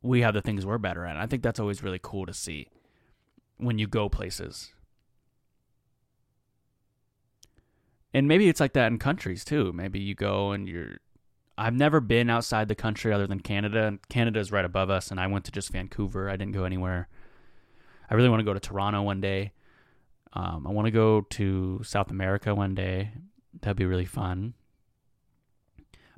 we 0.00 0.22
have 0.22 0.32
the 0.32 0.40
things 0.40 0.64
we're 0.64 0.78
better 0.78 1.04
at. 1.04 1.16
I 1.16 1.26
think 1.26 1.42
that's 1.42 1.58
always 1.58 1.82
really 1.82 1.98
cool 2.00 2.24
to 2.24 2.32
see 2.32 2.68
when 3.56 3.78
you 3.78 3.88
go 3.88 4.08
places. 4.08 4.72
And 8.14 8.28
maybe 8.28 8.48
it's 8.48 8.60
like 8.60 8.74
that 8.74 8.92
in 8.92 8.98
countries 8.98 9.44
too. 9.44 9.72
Maybe 9.72 9.98
you 9.98 10.14
go 10.14 10.52
and 10.52 10.68
you're. 10.68 10.98
I've 11.58 11.74
never 11.74 12.00
been 12.00 12.30
outside 12.30 12.68
the 12.68 12.74
country 12.74 13.12
other 13.12 13.26
than 13.26 13.40
Canada. 13.40 13.98
Canada 14.08 14.38
is 14.38 14.52
right 14.52 14.64
above 14.64 14.88
us, 14.88 15.10
and 15.10 15.18
I 15.18 15.26
went 15.26 15.44
to 15.46 15.50
just 15.50 15.72
Vancouver. 15.72 16.30
I 16.30 16.36
didn't 16.36 16.52
go 16.52 16.64
anywhere. 16.64 17.08
I 18.08 18.14
really 18.14 18.28
want 18.28 18.40
to 18.40 18.44
go 18.44 18.54
to 18.54 18.60
Toronto 18.60 19.02
one 19.02 19.20
day. 19.20 19.52
Um, 20.34 20.66
I 20.66 20.70
want 20.70 20.86
to 20.86 20.90
go 20.90 21.22
to 21.30 21.80
South 21.84 22.10
America 22.10 22.54
one 22.54 22.74
day. 22.74 23.12
That'd 23.60 23.76
be 23.76 23.84
really 23.84 24.06
fun. 24.06 24.54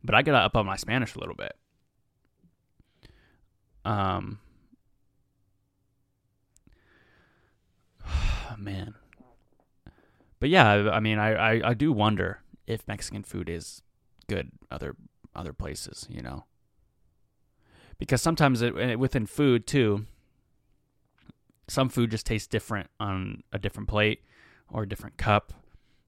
But 0.02 0.14
I 0.14 0.22
gotta 0.22 0.38
up 0.38 0.56
on 0.56 0.66
my 0.66 0.76
Spanish 0.76 1.14
a 1.14 1.18
little 1.18 1.34
bit. 1.34 1.56
Um, 3.84 4.38
man. 8.58 8.94
But 10.40 10.50
yeah, 10.50 10.90
I 10.92 11.00
mean, 11.00 11.18
I, 11.18 11.32
I, 11.32 11.70
I 11.70 11.74
do 11.74 11.90
wonder 11.92 12.42
if 12.66 12.86
Mexican 12.86 13.22
food 13.22 13.48
is 13.48 13.82
good 14.28 14.52
other 14.70 14.96
other 15.34 15.52
places, 15.52 16.06
you 16.08 16.22
know. 16.22 16.44
Because 17.98 18.20
sometimes 18.20 18.60
it, 18.60 18.98
within 18.98 19.26
food 19.26 19.66
too, 19.66 20.06
some 21.68 21.88
food 21.88 22.10
just 22.10 22.26
tastes 22.26 22.46
different 22.46 22.88
on 23.00 23.42
a 23.52 23.58
different 23.58 23.88
plate 23.88 24.22
or 24.68 24.82
a 24.82 24.88
different 24.88 25.16
cup 25.16 25.52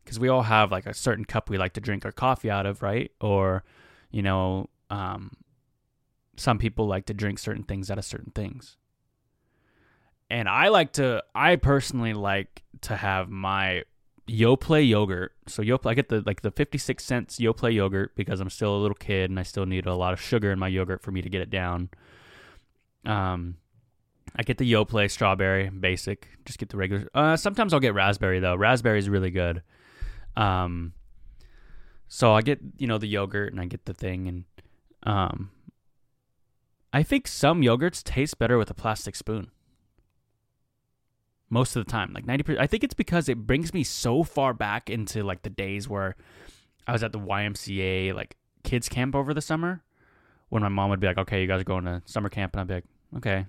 because 0.05 0.21
we 0.21 0.29
all 0.29 0.43
have 0.43 0.71
like 0.71 0.87
a 0.87 0.95
certain 0.95 1.25
cup 1.25 1.51
we 1.51 1.59
like 1.59 1.73
to 1.73 1.81
drink 1.81 2.05
our 2.05 2.13
coffee 2.13 2.51
out 2.51 2.65
of, 2.65 2.83
right? 2.83 3.11
Or, 3.21 3.65
you 4.11 4.23
know, 4.23 4.69
um, 4.89 5.33
some 6.37 6.59
people 6.59 6.87
like 6.87 7.07
to 7.07 7.15
drink 7.15 7.39
certain 7.39 7.65
things 7.65 7.91
out 7.91 7.99
of 7.99 8.05
certain 8.05 8.33
things. 8.33 8.77
And 10.31 10.49
I 10.49 10.69
like 10.69 10.93
to, 10.95 11.25
I 11.35 11.57
personally 11.57 12.15
like 12.15 12.63
to 12.83 12.97
have 12.97 13.29
my 13.31 13.85
Yoplait 14.29 14.89
yogurt. 14.89 15.33
So 15.47 15.63
Yoplait, 15.63 15.91
I 15.91 15.95
get 15.95 16.09
the 16.09 16.23
like 16.27 16.43
the 16.43 16.51
56 16.51 17.03
cents 17.03 17.39
Yoplait 17.39 17.75
yogurt 17.75 18.15
because 18.17 18.41
I'm 18.41 18.51
still 18.51 18.77
a 18.77 18.79
little 18.79 18.97
kid 18.97 19.31
and 19.31 19.39
I 19.39 19.45
still 19.45 19.67
need 19.67 19.87
a 19.87 19.95
lot 19.95 20.13
of 20.13 20.21
sugar 20.21 20.51
in 20.51 20.59
my 20.59 20.69
yogurt 20.69 21.03
for 21.03 21.13
me 21.13 21.23
to 21.23 21.29
get 21.29 21.41
it 21.41 21.51
down. 21.51 21.91
Um, 23.05 23.57
I 24.39 24.43
get 24.43 24.59
the 24.59 24.71
Yoplait 24.71 25.11
strawberry, 25.11 25.71
basic. 25.71 26.29
Just 26.45 26.59
get 26.59 26.69
the 26.69 26.77
regular. 26.77 27.09
Uh, 27.15 27.37
sometimes 27.37 27.73
I'll 27.73 27.81
get 27.81 27.95
raspberry 27.95 28.39
though. 28.39 28.55
Raspberry 28.55 28.99
is 28.99 29.09
really 29.09 29.31
good. 29.31 29.63
Um, 30.37 30.93
so 32.09 32.35
I 32.35 32.43
get 32.43 32.61
you 32.77 32.87
know 32.87 32.99
the 32.99 33.07
yogurt 33.07 33.53
and 33.53 33.61
I 33.61 33.65
get 33.65 33.87
the 33.87 33.95
thing 33.95 34.29
and 34.29 34.45
um, 35.05 35.51
I 36.93 37.03
think 37.03 37.27
some 37.27 37.63
yogurts 37.63 38.03
taste 38.03 38.39
better 38.39 38.59
with 38.59 38.71
a 38.71 38.75
plastic 38.75 39.17
spoon. 39.17 39.51
Most 41.49 41.77
of 41.77 41.85
the 41.85 41.91
time, 41.91 42.13
like 42.13 42.27
ninety 42.27 42.43
percent. 42.43 42.61
I 42.61 42.67
think 42.67 42.85
it's 42.85 42.95
because 42.95 43.29
it 43.29 43.47
brings 43.47 43.73
me 43.73 43.85
so 43.85 44.23
far 44.23 44.53
back 44.53 44.91
into 44.91 45.23
like 45.23 45.43
the 45.43 45.51
days 45.51 45.89
where 45.89 46.17
I 46.87 46.93
was 46.93 47.03
at 47.03 47.13
the 47.13 47.21
YMCA 47.21 48.15
like 48.15 48.37
kids 48.65 48.89
camp 48.89 49.15
over 49.15 49.33
the 49.33 49.41
summer, 49.41 49.83
when 50.49 50.63
my 50.63 50.69
mom 50.69 50.91
would 50.91 51.01
be 51.01 51.07
like, 51.07 51.19
"Okay, 51.19 51.41
you 51.41 51.47
guys 51.47 51.61
are 51.61 51.65
going 51.65 51.85
to 51.85 52.03
summer 52.05 52.29
camp," 52.29 52.55
and 52.55 52.63
I'd 52.63 52.67
be 52.67 52.75
like, 52.75 52.85
"Okay." 53.19 53.47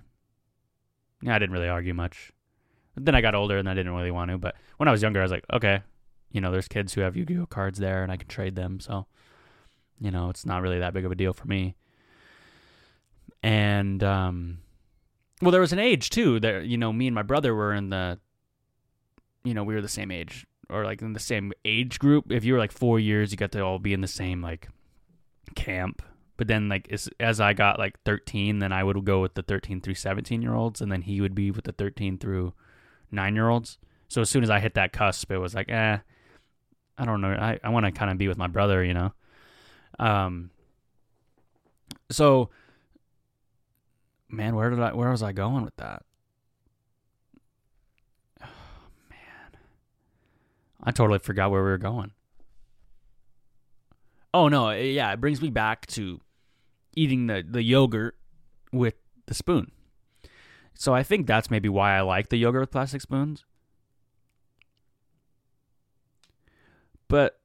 Yeah, 1.22 1.34
I 1.34 1.38
didn't 1.38 1.52
really 1.52 1.68
argue 1.68 1.94
much. 1.94 2.32
But 2.94 3.04
then 3.04 3.14
I 3.14 3.20
got 3.20 3.34
older 3.34 3.58
and 3.58 3.68
I 3.68 3.74
didn't 3.74 3.94
really 3.94 4.10
want 4.10 4.30
to. 4.30 4.38
But 4.38 4.56
when 4.76 4.88
I 4.88 4.92
was 4.92 5.02
younger, 5.02 5.20
I 5.20 5.22
was 5.22 5.32
like, 5.32 5.44
okay, 5.52 5.82
you 6.30 6.40
know, 6.40 6.50
there's 6.50 6.68
kids 6.68 6.94
who 6.94 7.00
have 7.00 7.16
Yu-Gi-Oh 7.16 7.46
cards 7.46 7.78
there, 7.78 8.02
and 8.02 8.12
I 8.12 8.16
can 8.16 8.28
trade 8.28 8.54
them. 8.54 8.80
So, 8.80 9.06
you 10.00 10.10
know, 10.10 10.30
it's 10.30 10.44
not 10.44 10.62
really 10.62 10.78
that 10.80 10.94
big 10.94 11.04
of 11.04 11.12
a 11.12 11.14
deal 11.14 11.32
for 11.32 11.46
me. 11.46 11.74
And 13.42 14.02
um, 14.02 14.58
well, 15.40 15.52
there 15.52 15.60
was 15.60 15.72
an 15.72 15.78
age 15.78 16.10
too 16.10 16.40
that 16.40 16.66
you 16.66 16.76
know, 16.76 16.92
me 16.92 17.06
and 17.06 17.14
my 17.14 17.22
brother 17.22 17.54
were 17.54 17.72
in 17.72 17.90
the, 17.90 18.18
you 19.44 19.54
know, 19.54 19.64
we 19.64 19.74
were 19.74 19.80
the 19.80 19.88
same 19.88 20.10
age 20.10 20.46
or 20.68 20.84
like 20.84 21.00
in 21.00 21.12
the 21.12 21.20
same 21.20 21.52
age 21.64 21.98
group. 21.98 22.30
If 22.30 22.44
you 22.44 22.52
were 22.52 22.58
like 22.58 22.72
four 22.72 22.98
years, 22.98 23.30
you 23.30 23.36
got 23.36 23.52
to 23.52 23.60
all 23.60 23.78
be 23.78 23.92
in 23.92 24.00
the 24.00 24.08
same 24.08 24.42
like 24.42 24.68
camp. 25.54 26.02
But 26.38 26.46
then 26.46 26.68
like 26.68 26.90
as, 26.90 27.10
as 27.20 27.40
I 27.40 27.52
got 27.52 27.78
like 27.78 28.00
13, 28.04 28.60
then 28.60 28.72
I 28.72 28.82
would 28.82 29.04
go 29.04 29.20
with 29.20 29.34
the 29.34 29.42
13 29.42 29.82
through 29.82 29.96
17 29.96 30.40
year 30.40 30.54
olds, 30.54 30.80
and 30.80 30.90
then 30.90 31.02
he 31.02 31.20
would 31.20 31.34
be 31.34 31.50
with 31.50 31.64
the 31.64 31.72
13 31.72 32.16
through 32.16 32.54
nine 33.10 33.34
year 33.34 33.48
olds. 33.48 33.76
So 34.06 34.22
as 34.22 34.30
soon 34.30 34.44
as 34.44 34.48
I 34.48 34.60
hit 34.60 34.74
that 34.74 34.92
cusp, 34.92 35.30
it 35.30 35.38
was 35.38 35.54
like, 35.54 35.68
eh, 35.68 35.98
I 36.96 37.04
don't 37.04 37.20
know. 37.20 37.32
I, 37.32 37.58
I 37.62 37.68
want 37.70 37.86
to 37.86 37.92
kind 37.92 38.10
of 38.10 38.18
be 38.18 38.28
with 38.28 38.38
my 38.38 38.46
brother, 38.46 38.82
you 38.82 38.94
know? 38.94 39.12
Um, 39.98 40.50
so, 42.08 42.50
man, 44.28 44.54
where 44.54 44.70
did 44.70 44.80
I, 44.80 44.94
where 44.94 45.10
was 45.10 45.22
I 45.22 45.32
going 45.32 45.64
with 45.64 45.76
that? 45.76 46.04
Man. 49.10 49.58
I 50.84 50.92
totally 50.92 51.18
forgot 51.18 51.50
where 51.50 51.62
we 51.62 51.70
were 51.70 51.78
going. 51.78 52.12
Oh, 54.32 54.48
no. 54.48 54.68
Eh, 54.68 54.82
yeah. 54.82 55.12
It 55.12 55.20
brings 55.20 55.42
me 55.42 55.50
back 55.50 55.86
to 55.88 56.20
eating 56.94 57.26
the, 57.26 57.44
the 57.48 57.62
yogurt 57.62 58.16
with 58.72 58.94
the 59.26 59.34
spoon. 59.34 59.70
So 60.74 60.94
I 60.94 61.02
think 61.02 61.26
that's 61.26 61.50
maybe 61.50 61.68
why 61.68 61.96
I 61.96 62.02
like 62.02 62.28
the 62.28 62.36
yogurt 62.36 62.60
with 62.60 62.70
plastic 62.70 63.00
spoons. 63.00 63.44
But 67.08 67.40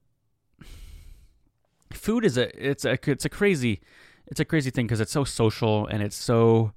food 1.92 2.26
is 2.26 2.38
a 2.38 2.72
it's 2.72 2.86
a 2.86 2.98
it's 3.10 3.26
a 3.26 3.30
crazy 3.30 3.82
it's 4.28 4.40
a 4.40 4.46
crazy 4.46 4.70
thing 4.70 4.86
because 4.86 5.00
it's 5.00 5.12
so 5.12 5.24
social 5.24 5.88
and 5.88 6.04
it's 6.04 6.16
so 6.16 6.74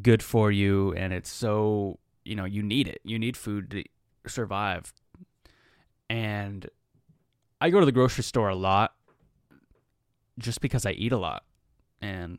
good 0.00 0.22
for 0.22 0.50
you 0.50 0.92
and 0.94 1.12
it's 1.12 1.30
so 1.30 1.98
you 2.24 2.34
know 2.34 2.44
you 2.44 2.62
need 2.62 2.88
it. 2.88 3.00
You 3.04 3.18
need 3.18 3.36
food 3.36 3.70
to 3.70 3.84
survive. 4.26 4.92
And 6.08 6.68
i 7.60 7.70
go 7.70 7.78
to 7.78 7.86
the 7.86 7.92
grocery 7.92 8.24
store 8.24 8.48
a 8.48 8.56
lot 8.56 8.94
just 10.40 10.60
because 10.60 10.84
i 10.84 10.90
eat 10.92 11.12
a 11.12 11.18
lot 11.18 11.44
and 12.00 12.38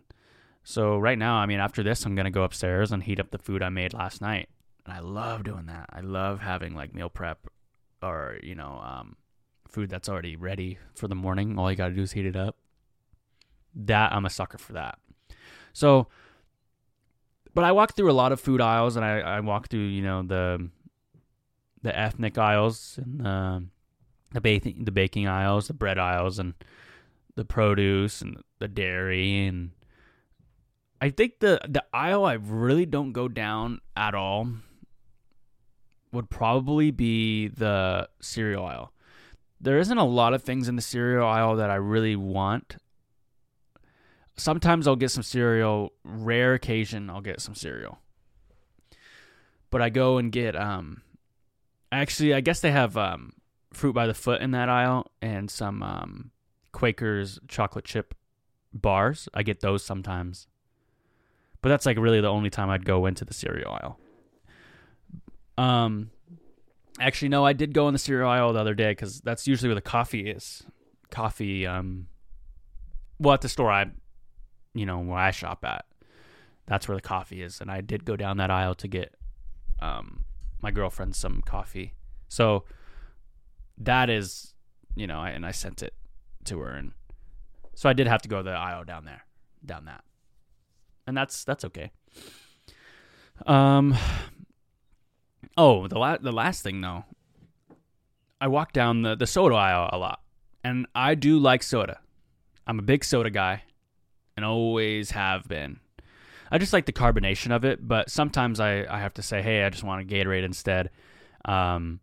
so 0.64 0.98
right 0.98 1.18
now 1.18 1.36
i 1.36 1.46
mean 1.46 1.60
after 1.60 1.84
this 1.84 2.06
i'm 2.06 2.16
to 2.16 2.30
go 2.30 2.44
upstairs 2.44 2.92
and 2.92 3.04
heat 3.04 3.20
up 3.20 3.32
the 3.32 3.38
food 3.38 3.62
i 3.64 3.70
made 3.70 3.94
last 3.94 4.22
night 4.22 4.50
and 4.86 4.94
i 4.94 5.00
love 5.00 5.44
doing 5.44 5.66
that 5.66 5.90
i 5.94 6.02
love 6.02 6.40
having 6.42 6.76
like 6.76 6.94
meal 6.94 7.10
prep 7.10 7.48
or 8.02 8.40
you 8.42 8.56
know 8.56 8.82
um, 8.84 9.16
food 9.72 9.90
that's 9.90 10.10
already 10.10 10.36
ready 10.36 10.78
for 10.94 11.08
the 11.08 11.16
morning. 11.16 11.58
All 11.58 11.70
you 11.72 11.78
got 11.78 11.88
to 11.88 11.94
do 11.94 12.02
is 12.02 12.12
heat 12.12 12.26
it 12.26 12.36
up. 12.36 12.58
That 13.74 14.12
I'm 14.12 14.26
a 14.26 14.30
sucker 14.30 14.58
for 14.58 14.74
that. 14.74 15.00
So, 15.74 16.08
but 17.54 17.64
I 17.64 17.72
walk 17.72 17.96
through 17.96 18.12
a 18.12 18.14
lot 18.14 18.32
of 18.32 18.42
food 18.42 18.60
aisles, 18.60 18.96
and 18.98 19.06
I 19.06 19.20
I 19.20 19.40
walk 19.40 19.70
through 19.70 19.86
you 19.86 20.02
know 20.02 20.24
the 20.24 20.70
the 21.82 21.98
ethnic 21.98 22.38
aisles 22.38 23.00
and 23.02 23.22
the 23.22 23.64
the 24.34 24.42
baking 24.42 24.84
the 24.84 24.92
baking 24.92 25.28
aisles, 25.28 25.68
the 25.68 25.74
bread 25.74 25.98
aisles, 25.98 26.38
and 26.38 26.54
the 27.36 27.46
produce 27.46 28.22
and 28.22 28.38
the 28.60 28.68
dairy 28.68 29.46
and 29.46 29.72
I 31.02 31.10
think 31.10 31.40
the 31.40 31.60
the 31.68 31.84
aisle 31.92 32.26
I 32.26 32.34
really 32.34 32.86
don't 32.86 33.12
go 33.12 33.28
down 33.28 33.80
at 33.98 34.14
all 34.14 34.48
would 36.12 36.30
probably 36.30 36.92
be 36.92 37.48
the 37.48 38.08
cereal 38.20 38.66
aisle. 38.66 38.94
There 39.60 39.80
isn't 39.80 39.98
a 39.98 40.06
lot 40.06 40.34
of 40.34 40.44
things 40.44 40.68
in 40.68 40.76
the 40.76 40.82
cereal 40.82 41.28
aisle 41.28 41.56
that 41.56 41.72
I 41.72 41.76
really 41.76 42.16
want. 42.16 42.78
Sometimes 44.36 44.88
I'll 44.88 44.96
get 44.96 45.12
some 45.12 45.24
cereal, 45.24 45.94
rare 46.04 46.54
occasion 46.54 47.10
I'll 47.10 47.22
get 47.22 47.42
some 47.42 47.56
cereal. 47.56 48.00
But 49.72 49.82
I 49.82 49.90
go 49.90 50.18
and 50.18 50.32
get 50.32 50.56
um 50.56 51.02
actually 51.92 52.34
I 52.36 52.42
guess 52.42 52.60
they 52.60 52.72
have 52.72 52.96
um 52.96 53.34
fruit 53.74 53.94
by 53.94 54.06
the 54.06 54.14
foot 54.14 54.42
in 54.42 54.52
that 54.52 54.70
aisle 54.70 55.12
and 55.20 55.50
some 55.50 55.82
um 55.82 56.32
Quaker's 56.72 57.40
chocolate 57.48 57.86
chip 57.86 58.14
bars. 58.74 59.28
I 59.34 59.44
get 59.44 59.60
those 59.62 59.84
sometimes. 59.84 60.48
But 61.62 61.70
that's 61.70 61.86
like 61.86 61.98
really 61.98 62.22
the 62.22 62.28
only 62.28 62.50
time 62.50 62.70
I'd 62.70 62.86
go 62.86 63.06
into 63.06 63.24
the 63.24 63.34
cereal 63.34 63.72
aisle. 63.72 64.00
Um, 65.58 66.10
actually, 67.00 67.30
no, 67.30 67.46
I 67.46 67.54
did 67.54 67.74
go 67.74 67.88
in 67.88 67.94
the 67.94 68.00
cereal 68.00 68.30
aisle 68.30 68.54
the 68.54 68.60
other 68.60 68.74
day 68.74 68.92
because 68.92 69.22
that's 69.22 69.48
usually 69.48 69.70
where 69.70 69.76
the 69.76 69.82
coffee 69.82 70.30
is. 70.30 70.64
Coffee, 71.12 71.68
um, 71.68 72.08
well, 73.20 73.34
at 73.34 73.42
the 73.42 73.50
store 73.50 73.70
I, 73.70 73.92
you 74.74 74.86
know, 74.86 75.00
where 75.00 75.20
I 75.20 75.32
shop 75.32 75.64
at, 75.66 75.86
that's 76.66 76.88
where 76.88 76.96
the 76.96 77.02
coffee 77.02 77.42
is, 77.42 77.60
and 77.60 77.70
I 77.70 77.82
did 77.82 78.06
go 78.06 78.16
down 78.16 78.38
that 78.38 78.50
aisle 78.50 78.76
to 78.76 78.88
get, 78.88 79.14
um, 79.82 80.24
my 80.62 80.72
girlfriend 80.72 81.16
some 81.16 81.42
coffee. 81.46 81.94
So 82.30 82.64
that 83.78 84.10
is, 84.10 84.54
you 84.96 85.06
know, 85.06 85.20
I, 85.20 85.32
and 85.32 85.46
I 85.46 85.52
sent 85.52 85.84
it 85.84 85.94
to 86.46 86.60
her, 86.60 86.70
and 86.72 86.92
so 87.76 87.90
I 87.90 87.94
did 87.94 88.08
have 88.08 88.22
to 88.24 88.30
go 88.30 88.42
the 88.44 88.52
aisle 88.52 88.84
down 88.84 89.06
there, 89.06 89.26
down 89.66 89.86
that, 89.86 90.04
and 91.08 91.16
that's 91.16 91.44
that's 91.44 91.66
okay. 91.66 91.92
Um, 93.46 93.96
Oh, 95.58 95.88
the 95.88 95.98
la- 96.00 96.18
the 96.18 96.32
last 96.32 96.64
thing 96.64 96.82
though, 96.82 97.06
I 98.40 98.48
walk 98.48 98.74
down 98.74 99.02
the 99.02 99.16
the 99.16 99.28
soda 99.28 99.56
aisle 99.56 99.90
a 99.92 99.98
lot, 99.98 100.22
and 100.64 100.88
I 100.96 101.16
do 101.16 101.38
like 101.38 101.64
soda. 101.64 102.00
I'm 102.66 102.80
a 102.80 102.84
big 102.84 103.04
soda 103.04 103.30
guy, 103.30 103.64
and 104.38 104.46
always 104.46 105.12
have 105.12 105.48
been. 105.48 105.80
I 106.50 106.58
just 106.58 106.74
like 106.74 106.86
the 106.86 106.94
carbonation 106.94 107.52
of 107.52 107.64
it, 107.64 107.86
but 107.88 108.10
sometimes 108.10 108.60
I, 108.60 108.86
I 108.90 109.00
have 109.00 109.14
to 109.16 109.22
say, 109.22 109.42
hey, 109.42 109.64
I 109.64 109.70
just 109.70 109.84
want 109.84 110.02
a 110.02 110.06
Gatorade 110.14 110.44
instead. 110.44 110.90
Um, 111.46 112.02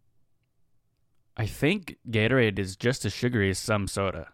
I 1.38 1.46
think 1.46 1.96
Gatorade 2.10 2.58
is 2.58 2.74
just 2.76 3.04
as 3.04 3.12
sugary 3.12 3.48
as 3.48 3.58
some 3.58 3.86
soda, 3.86 4.32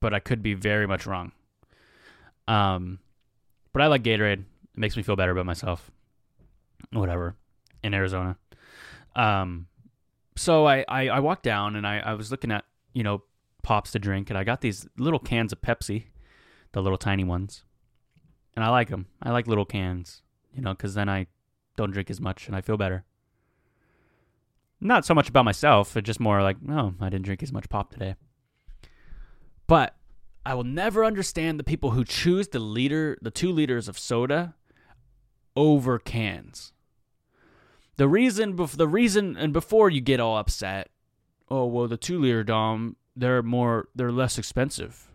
but 0.00 0.12
I 0.12 0.20
could 0.20 0.42
be 0.42 0.52
very 0.52 0.86
much 0.86 1.06
wrong. 1.06 1.32
Um, 2.46 2.98
but 3.72 3.80
I 3.80 3.86
like 3.86 4.02
Gatorade. 4.02 4.40
It 4.40 4.46
makes 4.76 4.96
me 4.98 5.02
feel 5.02 5.16
better 5.16 5.32
about 5.32 5.46
myself. 5.46 5.90
Whatever 6.92 7.36
in 7.82 7.94
Arizona. 7.94 8.36
Um, 9.16 9.66
so 10.36 10.66
I, 10.66 10.84
I, 10.88 11.08
I 11.08 11.20
walked 11.20 11.42
down 11.42 11.76
and 11.76 11.86
I, 11.86 11.98
I 11.98 12.14
was 12.14 12.30
looking 12.30 12.52
at, 12.52 12.64
you 12.92 13.02
know, 13.02 13.22
pops 13.62 13.92
to 13.92 13.98
drink 13.98 14.28
and 14.28 14.38
I 14.38 14.44
got 14.44 14.60
these 14.60 14.86
little 14.98 15.18
cans 15.18 15.52
of 15.52 15.62
Pepsi, 15.62 16.04
the 16.72 16.82
little 16.82 16.98
tiny 16.98 17.24
ones. 17.24 17.64
And 18.56 18.64
I 18.64 18.68
like 18.68 18.90
them. 18.90 19.06
I 19.22 19.30
like 19.30 19.46
little 19.46 19.64
cans, 19.64 20.22
you 20.54 20.62
know, 20.62 20.74
because 20.74 20.94
then 20.94 21.08
I 21.08 21.26
don't 21.76 21.90
drink 21.90 22.10
as 22.10 22.20
much 22.20 22.46
and 22.46 22.54
I 22.54 22.60
feel 22.60 22.76
better. 22.76 23.04
Not 24.84 25.06
so 25.06 25.14
much 25.14 25.30
about 25.30 25.46
myself, 25.46 25.96
it's 25.96 26.04
just 26.04 26.20
more 26.20 26.42
like, 26.42 26.58
oh, 26.68 26.92
I 27.00 27.08
didn't 27.08 27.24
drink 27.24 27.42
as 27.42 27.50
much 27.50 27.70
pop 27.70 27.90
today. 27.90 28.16
But 29.66 29.96
I 30.44 30.52
will 30.52 30.62
never 30.62 31.06
understand 31.06 31.58
the 31.58 31.64
people 31.64 31.92
who 31.92 32.04
choose 32.04 32.48
the 32.48 32.58
liter, 32.58 33.16
the 33.22 33.30
two 33.30 33.50
liters 33.50 33.88
of 33.88 33.98
soda 33.98 34.54
over 35.56 35.98
cans. 35.98 36.74
The 37.96 38.06
reason, 38.06 38.56
the 38.56 38.86
reason, 38.86 39.38
and 39.38 39.54
before 39.54 39.88
you 39.88 40.02
get 40.02 40.20
all 40.20 40.36
upset, 40.36 40.90
oh 41.48 41.64
well, 41.64 41.88
the 41.88 41.96
two 41.96 42.18
liter 42.18 42.44
dom, 42.44 42.96
they're 43.16 43.42
more, 43.42 43.88
they're 43.94 44.12
less 44.12 44.36
expensive. 44.36 45.10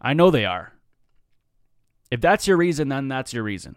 I 0.00 0.12
know 0.12 0.30
they 0.30 0.44
are. 0.44 0.74
If 2.08 2.20
that's 2.20 2.46
your 2.46 2.56
reason, 2.56 2.88
then 2.88 3.08
that's 3.08 3.32
your 3.32 3.42
reason. 3.42 3.74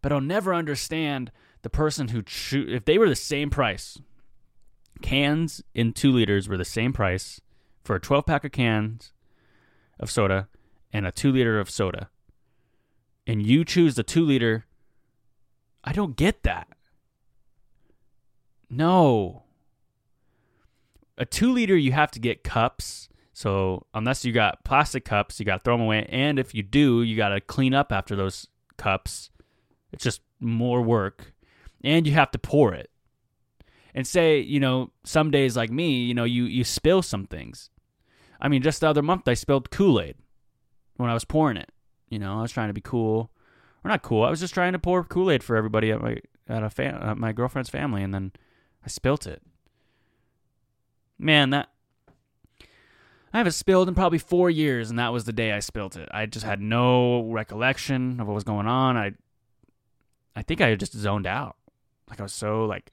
But 0.00 0.10
I'll 0.10 0.22
never 0.22 0.54
understand 0.54 1.30
the 1.64 1.70
person 1.70 2.08
who 2.08 2.22
cho- 2.22 2.66
if 2.68 2.84
they 2.84 2.98
were 2.98 3.08
the 3.08 3.16
same 3.16 3.48
price, 3.48 3.98
cans 5.00 5.62
in 5.74 5.94
two 5.94 6.12
liters 6.12 6.46
were 6.46 6.58
the 6.58 6.64
same 6.64 6.92
price 6.92 7.40
for 7.82 7.96
a 7.96 8.00
12 8.00 8.26
pack 8.26 8.44
of 8.44 8.52
cans 8.52 9.12
of 9.98 10.10
soda 10.10 10.46
and 10.92 11.06
a 11.06 11.10
two 11.10 11.32
liter 11.32 11.58
of 11.58 11.70
soda, 11.70 12.10
and 13.26 13.44
you 13.44 13.64
choose 13.64 13.94
the 13.94 14.02
two 14.02 14.24
liter, 14.24 14.66
I 15.82 15.92
don't 15.92 16.16
get 16.16 16.42
that. 16.42 16.68
No. 18.68 19.44
A 21.16 21.24
two 21.24 21.50
liter, 21.50 21.76
you 21.76 21.92
have 21.92 22.10
to 22.10 22.20
get 22.20 22.44
cups. 22.44 23.08
So 23.32 23.86
unless 23.94 24.22
you 24.24 24.32
got 24.32 24.64
plastic 24.64 25.06
cups, 25.06 25.40
you 25.40 25.46
got 25.46 25.58
to 25.58 25.62
throw 25.64 25.78
them 25.78 25.86
away. 25.86 26.06
And 26.10 26.38
if 26.38 26.54
you 26.54 26.62
do, 26.62 27.02
you 27.02 27.16
got 27.16 27.30
to 27.30 27.40
clean 27.40 27.72
up 27.72 27.90
after 27.90 28.14
those 28.14 28.48
cups. 28.76 29.30
It's 29.92 30.04
just 30.04 30.20
more 30.40 30.82
work 30.82 31.33
and 31.84 32.06
you 32.06 32.14
have 32.14 32.30
to 32.32 32.38
pour 32.38 32.74
it. 32.74 32.90
And 33.94 34.06
say, 34.06 34.40
you 34.40 34.58
know, 34.58 34.90
some 35.04 35.30
days 35.30 35.56
like 35.56 35.70
me, 35.70 36.02
you 36.02 36.14
know, 36.14 36.24
you 36.24 36.44
you 36.44 36.64
spill 36.64 37.00
some 37.02 37.26
things. 37.26 37.70
I 38.40 38.48
mean, 38.48 38.62
just 38.62 38.80
the 38.80 38.88
other 38.88 39.02
month 39.02 39.28
I 39.28 39.34
spilled 39.34 39.70
Kool-Aid 39.70 40.16
when 40.96 41.08
I 41.08 41.14
was 41.14 41.24
pouring 41.24 41.56
it. 41.56 41.70
You 42.08 42.18
know, 42.18 42.38
I 42.38 42.42
was 42.42 42.50
trying 42.50 42.68
to 42.68 42.74
be 42.74 42.80
cool. 42.80 43.30
Or 43.84 43.88
not 43.88 44.02
cool. 44.02 44.24
I 44.24 44.30
was 44.30 44.40
just 44.40 44.54
trying 44.54 44.72
to 44.72 44.78
pour 44.80 45.04
Kool-Aid 45.04 45.44
for 45.44 45.54
everybody 45.54 45.92
at 45.92 46.00
my 46.00 46.16
at 46.48 46.64
a 46.64 46.70
fam- 46.70 47.00
at 47.02 47.18
my 47.18 47.32
girlfriend's 47.32 47.70
family 47.70 48.02
and 48.02 48.12
then 48.12 48.32
I 48.84 48.88
spilt 48.88 49.26
it. 49.26 49.42
Man, 51.16 51.50
that 51.50 51.68
I 53.34 53.38
haven't 53.38 53.52
spilled 53.52 53.88
in 53.88 53.96
probably 53.96 54.18
four 54.18 54.48
years, 54.48 54.90
and 54.90 54.98
that 55.00 55.12
was 55.12 55.24
the 55.24 55.32
day 55.32 55.50
I 55.50 55.58
spilt 55.58 55.96
it. 55.96 56.08
I 56.12 56.26
just 56.26 56.46
had 56.46 56.60
no 56.60 57.22
recollection 57.22 58.20
of 58.20 58.28
what 58.28 58.34
was 58.34 58.44
going 58.44 58.68
on. 58.68 58.96
I, 58.96 59.14
I 60.36 60.42
think 60.42 60.60
I 60.60 60.72
just 60.76 60.92
zoned 60.92 61.26
out. 61.26 61.56
Like 62.08 62.20
I 62.20 62.22
was 62.22 62.32
so 62.32 62.64
like 62.64 62.90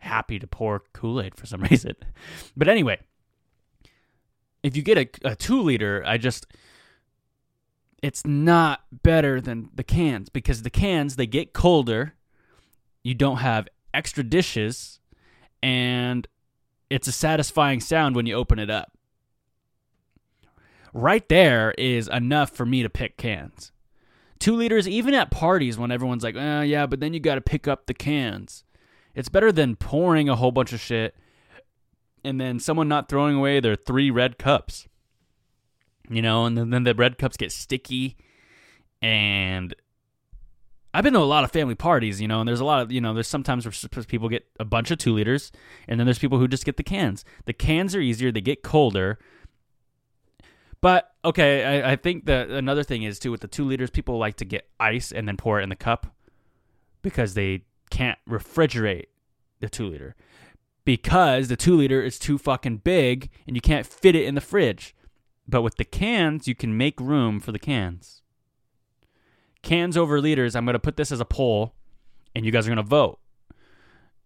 happy 0.00 0.38
to 0.38 0.46
pour 0.46 0.82
Kool 0.92 1.20
Aid 1.20 1.34
for 1.34 1.46
some 1.46 1.62
reason. 1.70 1.94
But 2.56 2.68
anyway, 2.68 2.98
if 4.62 4.76
you 4.76 4.82
get 4.82 4.98
a, 4.98 5.30
a 5.30 5.36
two 5.36 5.60
liter, 5.60 6.02
I 6.06 6.18
just 6.18 6.46
it's 8.02 8.26
not 8.26 8.82
better 9.02 9.40
than 9.40 9.68
the 9.74 9.84
cans 9.84 10.28
because 10.28 10.62
the 10.62 10.70
cans 10.70 11.16
they 11.16 11.26
get 11.26 11.52
colder. 11.52 12.14
You 13.02 13.14
don't 13.14 13.38
have 13.38 13.66
extra 13.94 14.22
dishes, 14.22 15.00
and 15.62 16.26
it's 16.90 17.08
a 17.08 17.12
satisfying 17.12 17.80
sound 17.80 18.14
when 18.14 18.26
you 18.26 18.34
open 18.34 18.58
it 18.58 18.68
up. 18.68 18.92
Right 20.92 21.26
there 21.28 21.72
is 21.78 22.08
enough 22.08 22.50
for 22.50 22.66
me 22.66 22.82
to 22.82 22.90
pick 22.90 23.16
cans. 23.16 23.72
Two 24.40 24.56
liters, 24.56 24.88
even 24.88 25.14
at 25.14 25.30
parties 25.30 25.78
when 25.78 25.92
everyone's 25.92 26.24
like, 26.24 26.34
oh, 26.36 26.62
yeah, 26.62 26.86
but 26.86 26.98
then 26.98 27.14
you 27.14 27.20
got 27.20 27.36
to 27.36 27.40
pick 27.40 27.68
up 27.68 27.86
the 27.86 27.94
cans. 27.94 28.64
It's 29.14 29.28
better 29.28 29.52
than 29.52 29.76
pouring 29.76 30.28
a 30.28 30.36
whole 30.36 30.50
bunch 30.50 30.72
of 30.72 30.80
shit 30.80 31.14
and 32.24 32.40
then 32.40 32.58
someone 32.58 32.88
not 32.88 33.08
throwing 33.08 33.36
away 33.36 33.60
their 33.60 33.76
three 33.76 34.10
red 34.10 34.38
cups. 34.38 34.86
You 36.08 36.22
know, 36.22 36.44
and 36.44 36.58
then, 36.58 36.70
then 36.70 36.82
the 36.82 36.94
red 36.94 37.18
cups 37.18 37.36
get 37.36 37.52
sticky. 37.52 38.16
And 39.00 39.74
I've 40.92 41.04
been 41.04 41.12
to 41.12 41.20
a 41.20 41.22
lot 41.22 41.44
of 41.44 41.52
family 41.52 41.76
parties, 41.76 42.20
you 42.20 42.26
know, 42.26 42.40
and 42.40 42.48
there's 42.48 42.60
a 42.60 42.64
lot 42.64 42.80
of, 42.82 42.90
you 42.90 43.00
know, 43.00 43.14
there's 43.14 43.28
sometimes 43.28 43.64
where 43.64 44.04
people 44.04 44.28
get 44.28 44.44
a 44.58 44.64
bunch 44.64 44.90
of 44.90 44.98
two 44.98 45.14
liters, 45.14 45.52
and 45.86 46.00
then 46.00 46.06
there's 46.06 46.18
people 46.18 46.38
who 46.38 46.48
just 46.48 46.64
get 46.64 46.76
the 46.76 46.82
cans. 46.82 47.24
The 47.44 47.52
cans 47.52 47.94
are 47.94 48.00
easier, 48.00 48.32
they 48.32 48.40
get 48.40 48.64
colder, 48.64 49.18
but 50.80 51.12
okay, 51.24 51.82
I, 51.82 51.92
I 51.92 51.96
think 51.96 52.26
that 52.26 52.50
another 52.50 52.82
thing 52.82 53.02
is 53.02 53.18
too 53.18 53.30
with 53.30 53.40
the 53.40 53.48
two 53.48 53.64
liters, 53.64 53.90
people 53.90 54.18
like 54.18 54.36
to 54.36 54.44
get 54.44 54.68
ice 54.78 55.12
and 55.12 55.28
then 55.28 55.36
pour 55.36 55.60
it 55.60 55.62
in 55.62 55.68
the 55.68 55.76
cup 55.76 56.06
because 57.02 57.34
they 57.34 57.64
can't 57.90 58.18
refrigerate 58.28 59.06
the 59.60 59.68
two 59.68 59.88
liter 59.88 60.16
because 60.84 61.48
the 61.48 61.56
two 61.56 61.76
liter 61.76 62.02
is 62.02 62.18
too 62.18 62.38
fucking 62.38 62.78
big 62.78 63.30
and 63.46 63.56
you 63.56 63.60
can't 63.60 63.86
fit 63.86 64.16
it 64.16 64.24
in 64.24 64.34
the 64.34 64.40
fridge. 64.40 64.94
But 65.46 65.62
with 65.62 65.76
the 65.76 65.84
cans, 65.84 66.46
you 66.48 66.54
can 66.54 66.76
make 66.76 67.00
room 67.00 67.40
for 67.40 67.52
the 67.52 67.58
cans. 67.58 68.22
Cans 69.62 69.96
over 69.96 70.20
liters, 70.20 70.56
I'm 70.56 70.64
to 70.74 70.78
put 70.78 70.96
this 70.96 71.12
as 71.12 71.20
a 71.20 71.24
poll 71.24 71.74
and 72.34 72.46
you 72.46 72.52
guys 72.52 72.66
are 72.66 72.70
to 72.76 72.82
vote. 72.82 73.18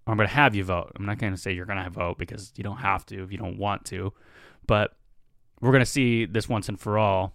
I'm 0.07 0.19
to 0.29 0.35
have 0.35 0.55
you 0.55 0.65
vote. 0.65 0.93
I'm 0.97 1.07
not 1.07 1.19
to 1.33 1.39
say 1.39 1.53
you're 1.53 1.65
to 1.83 1.91
vote 1.91 2.19
because 2.19 2.53
you 2.57 2.63
don't 2.63 2.77
have 2.77 3.07
to 3.07 3.23
if 3.25 3.33
you 3.33 3.39
don't 3.39 3.59
want 3.59 3.87
to. 3.87 4.13
But 4.67 4.95
we're 5.61 5.73
gonna 5.73 5.87
see 5.87 6.27
this 6.27 6.49
once 6.49 6.69
and 6.69 6.79
for 6.79 6.99
all. 6.99 7.35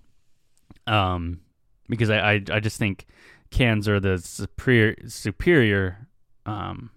Um, 0.87 1.41
because 1.87 2.09
I, 2.09 2.33
I, 2.33 2.41
I 2.51 2.59
just 2.59 2.77
think 2.77 3.05
cans 3.51 3.87
are 3.87 3.99
the 3.99 4.17
superior 4.17 4.95
superior. 5.07 6.07
Um, 6.45 6.91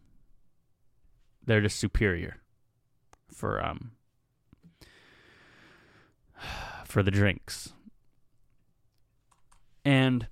they're 1.45 1.61
just 1.61 1.79
superior 1.79 2.37
for 3.33 3.65
um 3.65 3.93
for 6.85 7.03
the 7.03 7.11
drinks. 7.11 7.73
And 9.85 10.29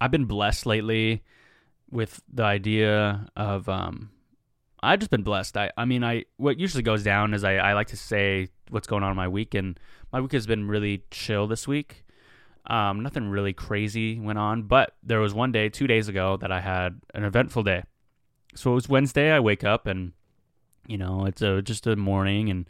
I've 0.00 0.10
been 0.10 0.26
blessed 0.26 0.66
lately 0.66 1.22
with 1.90 2.22
the 2.32 2.44
idea 2.44 3.26
of 3.36 3.68
um 3.68 4.10
I've 4.82 4.98
just 4.98 5.10
been 5.10 5.22
blessed. 5.22 5.56
I 5.56 5.70
I 5.76 5.84
mean 5.84 6.04
I 6.04 6.24
what 6.36 6.58
usually 6.58 6.82
goes 6.82 7.02
down 7.02 7.34
is 7.34 7.44
I, 7.44 7.56
I 7.56 7.72
like 7.72 7.88
to 7.88 7.96
say 7.96 8.48
what's 8.70 8.86
going 8.86 9.02
on 9.02 9.10
in 9.10 9.16
my 9.16 9.28
week, 9.28 9.54
and 9.54 9.78
my 10.12 10.20
week 10.20 10.32
has 10.32 10.46
been 10.46 10.68
really 10.68 11.04
chill 11.10 11.46
this 11.46 11.66
week. 11.68 12.04
Um, 12.68 13.00
nothing 13.00 13.28
really 13.28 13.52
crazy 13.52 14.18
went 14.18 14.38
on, 14.38 14.64
but 14.64 14.94
there 15.02 15.20
was 15.20 15.32
one 15.32 15.52
day, 15.52 15.68
two 15.68 15.86
days 15.86 16.08
ago, 16.08 16.36
that 16.38 16.50
I 16.50 16.60
had 16.60 17.00
an 17.14 17.22
eventful 17.22 17.62
day. 17.62 17.84
So 18.56 18.72
it 18.72 18.74
was 18.74 18.88
Wednesday. 18.88 19.30
I 19.30 19.38
wake 19.38 19.62
up 19.62 19.86
and, 19.86 20.12
you 20.88 20.98
know, 20.98 21.26
it's 21.26 21.42
a, 21.42 21.62
just 21.62 21.86
a 21.86 21.94
morning, 21.94 22.50
and 22.50 22.68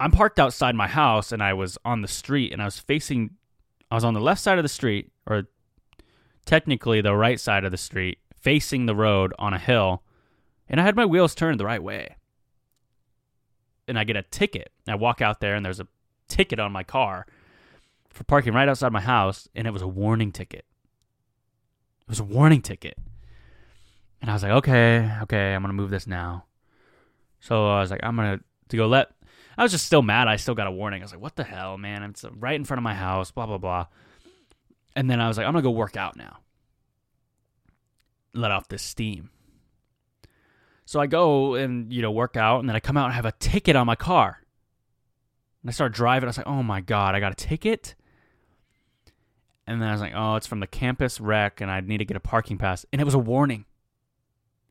I'm 0.00 0.10
parked 0.10 0.40
outside 0.40 0.74
my 0.74 0.88
house, 0.88 1.30
and 1.30 1.42
I 1.42 1.52
was 1.52 1.78
on 1.84 2.02
the 2.02 2.08
street, 2.08 2.52
and 2.52 2.60
I 2.60 2.64
was 2.64 2.80
facing, 2.80 3.36
I 3.88 3.94
was 3.94 4.04
on 4.04 4.14
the 4.14 4.20
left 4.20 4.40
side 4.40 4.58
of 4.58 4.64
the 4.64 4.68
street, 4.68 5.12
or 5.28 5.44
technically 6.44 7.00
the 7.00 7.14
right 7.14 7.38
side 7.38 7.64
of 7.64 7.70
the 7.70 7.76
street, 7.76 8.18
facing 8.34 8.86
the 8.86 8.96
road 8.96 9.32
on 9.38 9.54
a 9.54 9.58
hill, 9.58 10.02
and 10.68 10.80
I 10.80 10.84
had 10.84 10.96
my 10.96 11.06
wheels 11.06 11.34
turned 11.34 11.60
the 11.60 11.64
right 11.64 11.82
way 11.82 12.16
and 13.88 13.98
I 13.98 14.04
get 14.04 14.16
a 14.16 14.22
ticket. 14.22 14.72
I 14.86 14.94
walk 14.94 15.20
out 15.20 15.40
there 15.40 15.54
and 15.54 15.64
there's 15.64 15.80
a 15.80 15.88
ticket 16.28 16.58
on 16.58 16.72
my 16.72 16.82
car 16.82 17.26
for 18.10 18.24
parking 18.24 18.54
right 18.54 18.68
outside 18.68 18.92
my 18.92 19.00
house, 19.00 19.48
and 19.54 19.66
it 19.66 19.72
was 19.72 19.82
a 19.82 19.88
warning 19.88 20.32
ticket. 20.32 20.64
It 22.00 22.08
was 22.08 22.20
a 22.20 22.24
warning 22.24 22.62
ticket. 22.62 22.96
And 24.22 24.30
I 24.30 24.32
was 24.32 24.42
like, 24.42 24.52
okay, 24.52 25.12
okay, 25.22 25.54
I'm 25.54 25.62
gonna 25.62 25.74
move 25.74 25.90
this 25.90 26.06
now. 26.06 26.44
So 27.40 27.68
I 27.68 27.80
was 27.80 27.90
like, 27.90 28.00
I'm 28.02 28.16
gonna 28.16 28.40
to 28.68 28.76
go 28.76 28.86
let. 28.86 29.10
I 29.58 29.62
was 29.62 29.72
just 29.72 29.84
still 29.84 30.02
mad. 30.02 30.28
I 30.28 30.36
still 30.36 30.54
got 30.54 30.66
a 30.66 30.70
warning. 30.70 31.02
I 31.02 31.04
was 31.04 31.12
like, 31.12 31.20
what 31.20 31.36
the 31.36 31.44
hell, 31.44 31.78
man? 31.78 32.02
It's 32.02 32.24
right 32.24 32.56
in 32.56 32.64
front 32.64 32.78
of 32.78 32.84
my 32.84 32.94
house. 32.94 33.30
Blah 33.30 33.46
blah 33.46 33.58
blah. 33.58 33.86
And 34.94 35.10
then 35.10 35.20
I 35.20 35.28
was 35.28 35.36
like, 35.36 35.46
I'm 35.46 35.52
gonna 35.52 35.62
go 35.62 35.70
work 35.70 35.96
out 35.96 36.16
now. 36.16 36.38
Let 38.32 38.50
off 38.50 38.68
this 38.68 38.82
steam. 38.82 39.30
So 40.86 41.00
I 41.00 41.06
go 41.06 41.54
and, 41.54 41.92
you 41.92 42.00
know, 42.00 42.12
work 42.12 42.36
out, 42.36 42.60
and 42.60 42.68
then 42.68 42.76
I 42.76 42.80
come 42.80 42.96
out 42.96 43.06
and 43.06 43.14
have 43.14 43.26
a 43.26 43.32
ticket 43.32 43.76
on 43.76 43.86
my 43.86 43.96
car. 43.96 44.40
And 45.62 45.68
I 45.68 45.72
start 45.72 45.92
driving. 45.92 46.26
I 46.26 46.30
was 46.30 46.38
like, 46.38 46.46
oh 46.46 46.62
my 46.62 46.80
God, 46.80 47.14
I 47.14 47.20
got 47.20 47.32
a 47.32 47.34
ticket? 47.34 47.96
And 49.66 49.82
then 49.82 49.88
I 49.88 49.92
was 49.92 50.00
like, 50.00 50.12
oh, 50.14 50.36
it's 50.36 50.46
from 50.46 50.60
the 50.60 50.66
campus 50.66 51.20
rec, 51.20 51.60
and 51.60 51.70
I 51.70 51.80
need 51.80 51.98
to 51.98 52.04
get 52.04 52.16
a 52.16 52.20
parking 52.20 52.56
pass. 52.56 52.86
And 52.92 53.00
it 53.00 53.04
was 53.04 53.14
a 53.14 53.18
warning. 53.18 53.64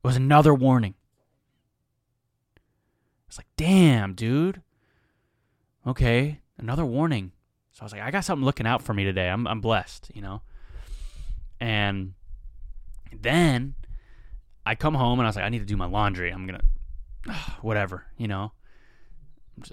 It 0.03 0.07
was 0.07 0.15
another 0.15 0.53
warning. 0.53 0.95
It's 3.27 3.37
like, 3.37 3.47
damn, 3.57 4.13
dude. 4.13 4.61
Okay, 5.85 6.39
another 6.57 6.85
warning. 6.85 7.33
So 7.73 7.81
I 7.81 7.83
was 7.83 7.91
like, 7.91 8.01
I 8.01 8.09
got 8.09 8.23
something 8.23 8.45
looking 8.45 8.65
out 8.65 8.81
for 8.81 8.93
me 8.93 9.03
today. 9.03 9.27
I'm 9.27 9.45
I'm 9.47 9.59
blessed, 9.59 10.11
you 10.13 10.21
know. 10.21 10.41
And 11.59 12.13
then 13.11 13.75
I 14.65 14.75
come 14.75 14.95
home 14.95 15.19
and 15.19 15.27
I 15.27 15.29
was 15.29 15.35
like, 15.35 15.45
I 15.45 15.49
need 15.49 15.59
to 15.59 15.65
do 15.65 15.77
my 15.77 15.85
laundry. 15.85 16.31
I'm 16.31 16.45
gonna, 16.45 16.63
whatever, 17.61 18.05
you 18.17 18.27
know. 18.27 18.51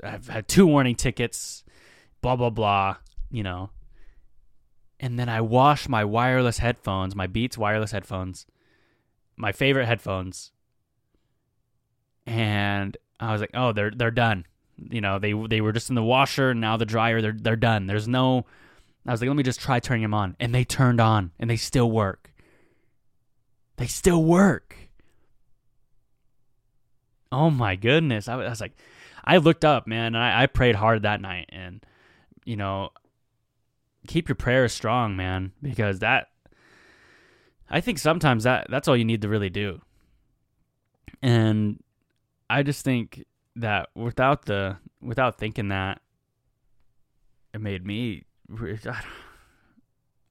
I've 0.02 0.28
had 0.28 0.46
two 0.46 0.66
warning 0.66 0.94
tickets, 0.94 1.64
blah 2.20 2.37
blah 2.37 2.50
blah, 2.50 2.96
you 3.31 3.42
know. 3.42 3.70
And 5.00 5.18
then 5.18 5.28
I 5.28 5.40
wash 5.40 5.88
my 5.88 6.05
wireless 6.05 6.59
headphones, 6.59 7.16
my 7.16 7.26
Beats 7.26 7.59
wireless 7.59 7.90
headphones, 7.90 8.46
my 9.37 9.50
favorite 9.50 9.87
headphones. 9.87 10.52
and 12.26 12.96
I 13.18 13.33
was 13.33 13.40
like, 13.40 13.50
oh, 13.55 13.72
they're 13.72 13.90
they're 13.90 14.11
done. 14.11 14.46
You 14.90 15.00
know, 15.00 15.18
they 15.18 15.33
they 15.33 15.61
were 15.61 15.72
just 15.72 15.88
in 15.88 15.94
the 15.94 16.02
washer, 16.02 16.55
now 16.55 16.76
the 16.76 16.87
dryer. 16.87 17.20
They're 17.20 17.37
they're 17.38 17.57
done. 17.57 17.87
There's 17.87 18.09
no. 18.09 18.46
I 19.07 19.11
was 19.11 19.20
like, 19.20 19.28
let 19.28 19.37
me 19.37 19.42
just 19.42 19.61
try 19.61 19.81
turning 19.81 20.02
them 20.02 20.14
on, 20.14 20.37
and 20.38 20.55
they 20.55 20.64
turned 20.64 21.00
on, 21.00 21.33
and 21.38 21.50
they 21.50 21.57
still 21.57 21.90
work. 21.90 22.33
They 23.76 23.87
still 23.87 24.22
work. 24.22 24.76
Oh 27.33 27.51
my 27.51 27.77
goodness! 27.77 28.29
I 28.29 28.37
was, 28.37 28.61
like, 28.61 28.77
I 29.25 29.38
looked 29.38 29.64
up, 29.64 29.87
man. 29.87 30.14
I, 30.14 30.42
I 30.42 30.47
prayed 30.47 30.77
hard 30.77 31.03
that 31.03 31.21
night, 31.21 31.49
and 31.51 31.85
you 32.45 32.57
know, 32.57 32.90
keep 34.07 34.29
your 34.29 34.37
prayers 34.37 34.73
strong, 34.73 35.16
man, 35.16 35.53
because 35.62 36.01
that. 36.01 36.29
I 37.71 37.81
think 37.81 37.99
sometimes 37.99 38.45
that 38.45 38.66
that's 38.68 38.87
all 38.87 38.97
you 38.97 39.05
need 39.05 39.23
to 39.23 39.29
really 39.29 39.49
do. 39.49 39.81
And 41.23 41.83
I 42.51 42.62
just 42.62 42.85
think 42.85 43.25
that 43.57 43.88
without 43.95 44.45
the 44.45 44.77
without 45.01 45.38
thinking 45.38 45.68
that, 45.68 46.03
it 47.55 47.61
made 47.61 47.87
me. 47.87 48.25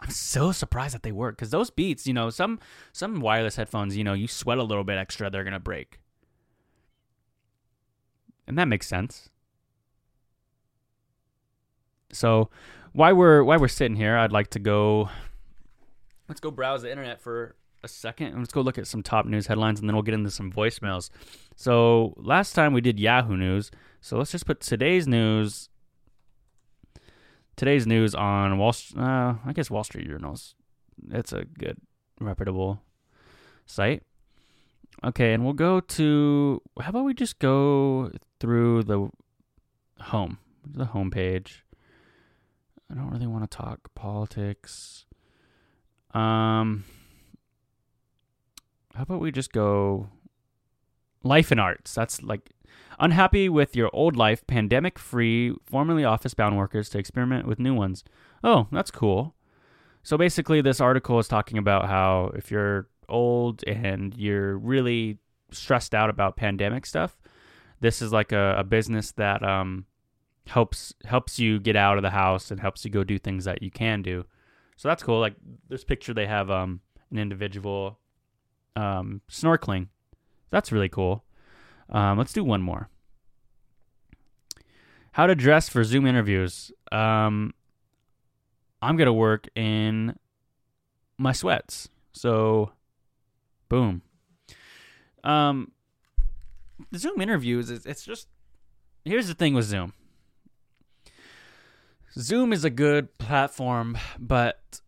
I'm 0.03 0.09
so 0.09 0.51
surprised 0.51 0.95
that 0.95 1.03
they 1.03 1.11
work 1.11 1.37
because 1.37 1.51
those 1.51 1.69
beats, 1.69 2.07
you 2.07 2.13
know, 2.13 2.29
some 2.29 2.59
some 2.91 3.21
wireless 3.21 3.55
headphones, 3.55 3.95
you 3.95 4.03
know, 4.03 4.13
you 4.13 4.27
sweat 4.27 4.57
a 4.57 4.63
little 4.63 4.83
bit 4.83 4.97
extra, 4.97 5.29
they're 5.29 5.43
gonna 5.43 5.59
break, 5.59 5.99
and 8.51 8.57
that 8.57 8.67
makes 8.67 8.85
sense. 8.85 9.29
So, 12.11 12.49
why 12.91 13.13
we're 13.13 13.45
why 13.45 13.55
we're 13.55 13.69
sitting 13.69 13.95
here, 13.95 14.17
I'd 14.17 14.33
like 14.33 14.49
to 14.49 14.59
go. 14.59 15.09
Let's 16.27 16.41
go 16.41 16.51
browse 16.51 16.81
the 16.81 16.89
internet 16.89 17.21
for 17.21 17.55
a 17.81 17.87
second 17.87 18.27
and 18.27 18.39
let's 18.39 18.51
go 18.51 18.59
look 18.59 18.77
at 18.77 18.87
some 18.87 19.01
top 19.01 19.25
news 19.25 19.47
headlines 19.47 19.79
and 19.79 19.87
then 19.87 19.95
we'll 19.95 20.03
get 20.03 20.13
into 20.13 20.29
some 20.29 20.51
voicemails. 20.51 21.09
So 21.55 22.13
last 22.17 22.51
time 22.51 22.73
we 22.73 22.81
did 22.81 22.99
Yahoo 22.99 23.37
News, 23.37 23.71
so 24.01 24.17
let's 24.17 24.31
just 24.31 24.45
put 24.45 24.59
today's 24.59 25.07
news. 25.07 25.69
Today's 27.55 27.87
news 27.87 28.13
on 28.13 28.57
Wall. 28.57 28.75
Uh, 28.97 29.35
I 29.45 29.53
guess 29.53 29.71
Wall 29.71 29.85
Street 29.85 30.07
Journals. 30.07 30.55
It's 31.09 31.31
a 31.31 31.45
good, 31.45 31.77
reputable 32.19 32.81
site. 33.65 34.03
Okay, 35.03 35.33
and 35.33 35.43
we'll 35.43 35.53
go 35.53 35.79
to. 35.79 36.61
How 36.79 36.89
about 36.89 37.05
we 37.05 37.13
just 37.13 37.39
go 37.39 38.11
through 38.39 38.83
the 38.83 39.09
home, 39.99 40.37
the 40.65 40.85
home 40.85 41.11
page. 41.11 41.65
I 42.89 42.95
don't 42.95 43.09
really 43.09 43.27
want 43.27 43.49
to 43.49 43.57
talk 43.57 43.93
politics. 43.95 45.05
Um, 46.13 46.83
how 48.93 49.03
about 49.03 49.21
we 49.21 49.31
just 49.31 49.53
go 49.53 50.09
life 51.23 51.51
and 51.51 51.59
arts? 51.59 51.95
That's 51.95 52.21
like 52.21 52.51
unhappy 52.99 53.47
with 53.47 53.75
your 53.75 53.89
old 53.93 54.17
life, 54.17 54.45
pandemic 54.45 54.99
free, 54.99 55.55
formerly 55.65 56.03
office 56.03 56.33
bound 56.33 56.57
workers 56.57 56.89
to 56.89 56.99
experiment 56.99 57.47
with 57.47 57.59
new 57.59 57.73
ones. 57.73 58.03
Oh, 58.43 58.67
that's 58.71 58.91
cool. 58.91 59.35
So 60.03 60.17
basically, 60.17 60.61
this 60.61 60.81
article 60.81 61.19
is 61.19 61.27
talking 61.27 61.57
about 61.57 61.87
how 61.87 62.31
if 62.35 62.51
you're 62.51 62.87
old 63.11 63.63
and 63.67 64.15
you're 64.15 64.57
really 64.57 65.17
stressed 65.51 65.93
out 65.93 66.09
about 66.09 66.37
pandemic 66.37 66.85
stuff, 66.85 67.19
this 67.81 68.01
is 68.01 68.11
like 68.11 68.31
a, 68.31 68.55
a 68.57 68.63
business 68.63 69.11
that 69.13 69.43
um, 69.43 69.85
helps 70.47 70.93
helps 71.05 71.39
you 71.39 71.59
get 71.59 71.75
out 71.75 71.97
of 71.97 72.03
the 72.03 72.09
house 72.09 72.51
and 72.51 72.59
helps 72.59 72.85
you 72.85 72.91
go 72.91 73.03
do 73.03 73.19
things 73.19 73.45
that 73.45 73.61
you 73.61 73.71
can 73.71 74.01
do. 74.01 74.25
So 74.77 74.87
that's 74.87 75.03
cool. 75.03 75.19
Like 75.19 75.35
this 75.69 75.83
picture, 75.83 76.13
they 76.13 76.25
have 76.25 76.49
um, 76.49 76.81
an 77.11 77.19
individual 77.19 77.99
um, 78.75 79.21
snorkeling. 79.29 79.87
That's 80.49 80.71
really 80.71 80.89
cool. 80.89 81.23
Um, 81.89 82.17
let's 82.17 82.33
do 82.33 82.43
one 82.43 82.61
more. 82.61 82.89
How 85.13 85.27
to 85.27 85.35
dress 85.35 85.67
for 85.67 85.83
Zoom 85.83 86.05
interviews. 86.05 86.71
Um, 86.91 87.53
I'm 88.81 88.97
gonna 88.97 89.13
work 89.13 89.47
in 89.55 90.15
my 91.17 91.33
sweats. 91.33 91.89
So, 92.13 92.71
boom. 93.71 94.01
Um, 95.23 95.71
the 96.91 96.99
Zoom 96.99 97.21
interviews. 97.21 97.69
It's, 97.69 98.03
just 98.03 98.27
here's 99.05 99.29
the 99.29 99.33
thing 99.33 99.53
with 99.53 99.63
Zoom. 99.63 99.93
Zoom 102.19 102.51
is 102.51 102.65
a 102.65 102.69
good 102.69 103.17
platform, 103.17 103.97
but 104.19 104.81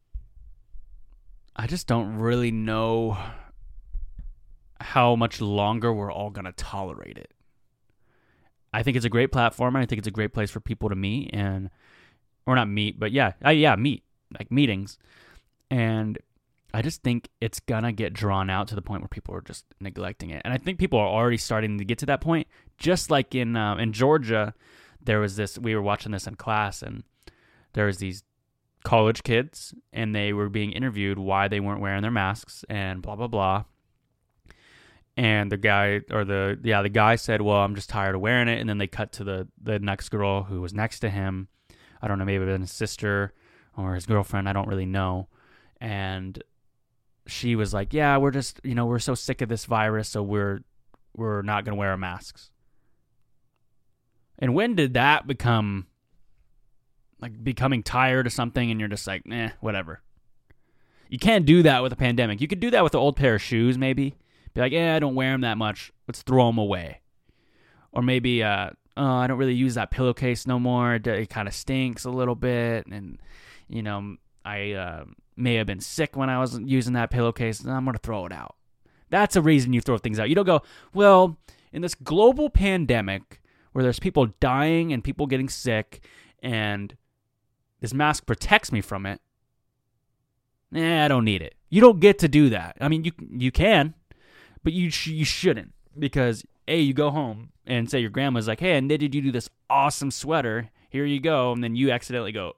I 1.56 1.66
just 1.66 1.88
don't 1.88 2.18
really 2.18 2.52
know 2.52 3.18
how 4.82 5.16
much 5.16 5.40
longer 5.40 5.94
we're 5.94 6.12
all 6.12 6.30
going 6.30 6.44
to 6.44 6.52
tolerate 6.52 7.18
it. 7.18 7.32
I 8.74 8.84
think 8.84 8.98
it's 8.98 9.06
a 9.06 9.10
great 9.10 9.32
platform. 9.32 9.78
I 9.78 9.86
think 9.86 10.00
it's 10.00 10.10
a 10.10 10.12
great 10.12 10.34
place 10.34 10.52
for 10.52 10.60
people 10.60 10.90
to 10.90 10.96
meet 10.96 11.30
and, 11.32 11.70
or 12.46 12.56
not 12.56 12.68
meet, 12.68 13.00
but 13.00 13.14
yeah, 13.14 13.32
uh, 13.46 13.52
yeah, 13.52 13.78
meet 13.78 14.04
like 14.38 14.52
meetings. 14.52 14.98
And 15.72 16.18
I 16.74 16.82
just 16.82 17.04
think 17.04 17.30
it's 17.40 17.60
gonna 17.60 17.92
get 17.92 18.14
drawn 18.14 18.50
out 18.50 18.68
to 18.70 18.76
the 18.76 18.82
point 18.82 19.02
where 19.02 19.08
people 19.08 19.36
are 19.36 19.42
just 19.42 19.66
neglecting 19.80 20.32
it. 20.32 20.42
And 20.44 20.54
I 20.54 20.58
think 20.58 20.80
people 20.80 21.00
are 21.00 21.08
already 21.08 21.38
starting 21.38 21.78
to 21.78 21.86
get 21.86 22.00
to 22.00 22.06
that 22.08 22.22
point. 22.22 22.48
Just 22.78 23.12
like 23.12 23.36
in 23.36 23.56
uh, 23.56 23.76
in 23.76 23.94
Georgia, 23.94 24.54
there 25.02 25.20
was 25.20 25.36
this. 25.36 25.58
We 25.58 25.76
were 25.76 25.82
watching 25.82 26.12
this 26.12 26.28
in 26.28 26.36
class, 26.36 26.82
and 26.82 27.04
there 27.74 27.86
was 27.86 27.98
these 27.98 28.24
college 28.84 29.24
kids, 29.24 29.74
and 29.92 30.16
they 30.16 30.34
were 30.34 30.50
being 30.50 30.72
interviewed 30.72 31.20
why 31.20 31.48
they 31.48 31.60
weren't 31.60 31.82
wearing 31.82 32.02
their 32.02 32.12
masks 32.12 32.66
and 32.70 33.02
blah 33.02 33.16
blah 33.16 33.28
blah 33.28 33.64
and 35.16 35.52
the 35.52 35.58
guy 35.58 36.02
or 36.12 36.26
the 36.26 36.60
yeah 36.64 36.82
the 36.82 36.90
guy 36.90 37.16
said 37.16 37.42
well 37.42 37.58
i'm 37.58 37.76
just 37.76 37.90
tired 37.90 38.16
of 38.16 38.22
wearing 38.22 38.48
it 38.48 38.60
and 38.60 38.68
then 38.68 38.78
they 38.78 38.88
cut 38.88 39.12
to 39.12 39.24
the 39.24 39.48
the 39.62 39.80
next 39.80 40.10
girl 40.10 40.44
who 40.44 40.62
was 40.62 40.74
next 40.74 41.00
to 41.00 41.10
him 41.10 41.48
i 42.02 42.08
don't 42.08 42.18
know 42.18 42.26
maybe 42.26 42.44
it 42.44 42.48
was 42.48 42.62
his 42.62 42.72
sister 42.72 43.32
or 43.78 43.94
his 43.96 44.06
girlfriend 44.06 44.50
i 44.50 44.54
don't 44.54 44.68
really 44.68 44.86
know 44.86 45.28
and 45.80 46.42
she 47.28 47.56
was 47.56 47.74
like 47.74 47.94
yeah 47.94 48.18
we're 48.18 48.32
just 48.32 48.60
you 48.64 48.76
know 48.76 48.86
we're 48.86 49.00
so 49.00 49.16
sick 49.16 49.42
of 49.42 49.50
this 49.50 49.66
virus 49.66 50.10
so 50.10 50.22
we're 50.22 50.60
we're 51.16 51.42
not 51.42 51.66
to 51.66 51.74
wear 51.74 51.92
our 51.92 51.98
masks 51.98 52.50
and 54.40 54.54
when 54.54 54.76
did 54.76 54.94
that 54.94 55.26
become 55.26 55.88
like 57.22 57.44
becoming 57.44 57.82
tired 57.82 58.28
of 58.28 58.34
something 58.34 58.70
and 58.70 58.80
you're 58.80 58.90
just 58.90 59.08
like 59.08 59.24
eh 59.32 59.50
whatever 59.62 60.02
you 61.08 61.20
can't 61.20 61.46
do 61.46 61.64
that 61.64 61.82
with 61.82 61.94
a 61.94 61.96
pandemic 61.96 62.42
you 62.42 62.48
could 62.48 62.60
do 62.60 62.72
that 62.72 62.84
with 62.84 62.94
an 62.94 63.00
old 63.00 63.16
pair 63.16 63.36
of 63.36 63.42
shoes 63.42 63.78
maybe 63.78 64.16
be 64.54 64.62
like, 64.62 64.72
yeah, 64.72 64.96
I 64.96 65.00
don't 65.00 65.16
wear 65.16 65.32
them 65.32 65.42
that 65.42 65.58
much. 65.58 65.92
Let's 66.08 66.22
throw 66.22 66.48
them 66.48 66.58
away. 66.58 67.02
Or 67.92 68.02
maybe, 68.02 68.44
uh, 68.44 68.70
oh, 68.98 69.06
I 69.06 69.28
don't 69.28 69.38
really 69.38 69.54
use 69.54 69.76
that 69.76 69.92
pillowcase 69.92 70.48
no 70.48 70.60
more. 70.60 70.96
It, 70.96 71.08
it 71.08 71.30
kind 71.30 71.48
of 71.48 71.54
stinks 71.54 72.06
a 72.06 72.10
little 72.10 72.36
bit, 72.36 72.88
and 72.88 73.20
you 73.68 73.84
know, 73.84 74.18
I 74.44 74.72
uh, 74.74 75.06
may 75.36 75.56
have 75.56 75.68
been 75.68 75.82
sick 75.82 76.16
when 76.16 76.30
I 76.30 76.40
was 76.40 76.60
using 76.60 76.94
that 76.94 77.10
pillowcase. 77.10 77.60
And 77.60 77.72
I'm 77.72 77.86
gonna 77.86 77.98
throw 77.98 78.26
it 78.26 78.32
out. 78.32 78.56
That's 79.10 79.36
a 79.36 79.42
reason 79.42 79.74
you 79.74 79.82
throw 79.82 79.98
things 79.98 80.20
out. 80.20 80.30
You 80.30 80.36
don't 80.36 80.46
go, 80.46 80.62
well, 80.94 81.38
in 81.72 81.82
this 81.82 81.96
global 81.96 82.50
pandemic 82.50 83.42
where 83.74 83.84
there's 83.84 84.00
people 84.00 84.28
dying 84.40 84.94
and 84.94 85.04
people 85.04 85.28
getting 85.28 85.50
sick, 85.50 86.06
and 86.42 86.96
this 87.82 87.94
mask 87.94 88.26
protects 88.26 88.72
me 88.72 88.82
from 88.82 89.06
it. 89.06 89.20
Eh, 90.74 91.06
I 91.06 91.08
don't 91.08 91.26
need 91.26 91.42
it. 91.42 91.56
You 91.70 91.82
don't 91.82 92.00
get 92.00 92.20
to 92.20 92.28
do 92.28 92.50
that. 92.50 92.78
I 92.80 92.88
mean, 92.88 93.04
you 93.04 93.12
you 93.32 93.52
can, 93.52 93.94
but 94.64 94.74
you 94.74 94.90
sh- 94.90 95.08
you 95.08 95.26
shouldn't 95.26 95.74
because 95.98 96.46
a 96.68 96.80
you 96.80 96.94
go 96.94 97.10
home 97.10 97.50
and 97.66 97.90
say 97.90 98.00
your 98.00 98.10
grandma's 98.10 98.48
like, 98.48 98.60
"Hey, 98.60 98.78
I 98.78 98.80
knitted 98.80 99.14
you 99.14 99.22
do 99.22 99.32
this 99.32 99.50
awesome 99.70 100.12
sweater. 100.12 100.70
Here 100.90 101.06
you 101.06 101.20
go," 101.20 101.52
and 101.52 101.64
then 101.64 101.76
you 101.76 101.92
accidentally 101.92 102.32
go 102.32 102.54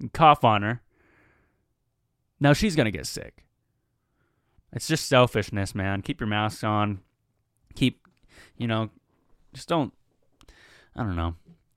and 0.00 0.12
cough 0.12 0.44
on 0.44 0.62
her. 0.62 0.82
Now 2.40 2.52
she's 2.52 2.76
gonna 2.76 2.90
get 2.90 3.06
sick. 3.06 3.44
It's 4.72 4.88
just 4.88 5.08
selfishness, 5.08 5.74
man. 5.74 6.02
Keep 6.02 6.20
your 6.20 6.26
mask 6.26 6.64
on. 6.64 7.00
Keep, 7.74 8.06
you 8.56 8.66
know, 8.66 8.90
just 9.52 9.68
don't. 9.68 9.92
I 10.96 11.02
don't 11.02 11.16
know. 11.16 11.36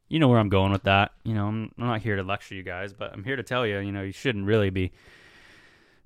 You 0.09 0.19
know 0.19 0.27
where 0.27 0.39
I'm 0.39 0.49
going 0.49 0.71
with 0.71 0.83
that. 0.83 1.11
You 1.23 1.33
know, 1.33 1.47
I'm, 1.47 1.71
I'm 1.77 1.87
not 1.87 2.01
here 2.01 2.15
to 2.15 2.23
lecture 2.23 2.55
you 2.55 2.63
guys, 2.63 2.93
but 2.93 3.13
I'm 3.13 3.23
here 3.23 3.35
to 3.35 3.43
tell 3.43 3.67
you, 3.67 3.79
you 3.79 3.91
know, 3.91 4.03
you 4.03 4.11
shouldn't 4.11 4.45
really 4.45 4.69
be. 4.69 4.91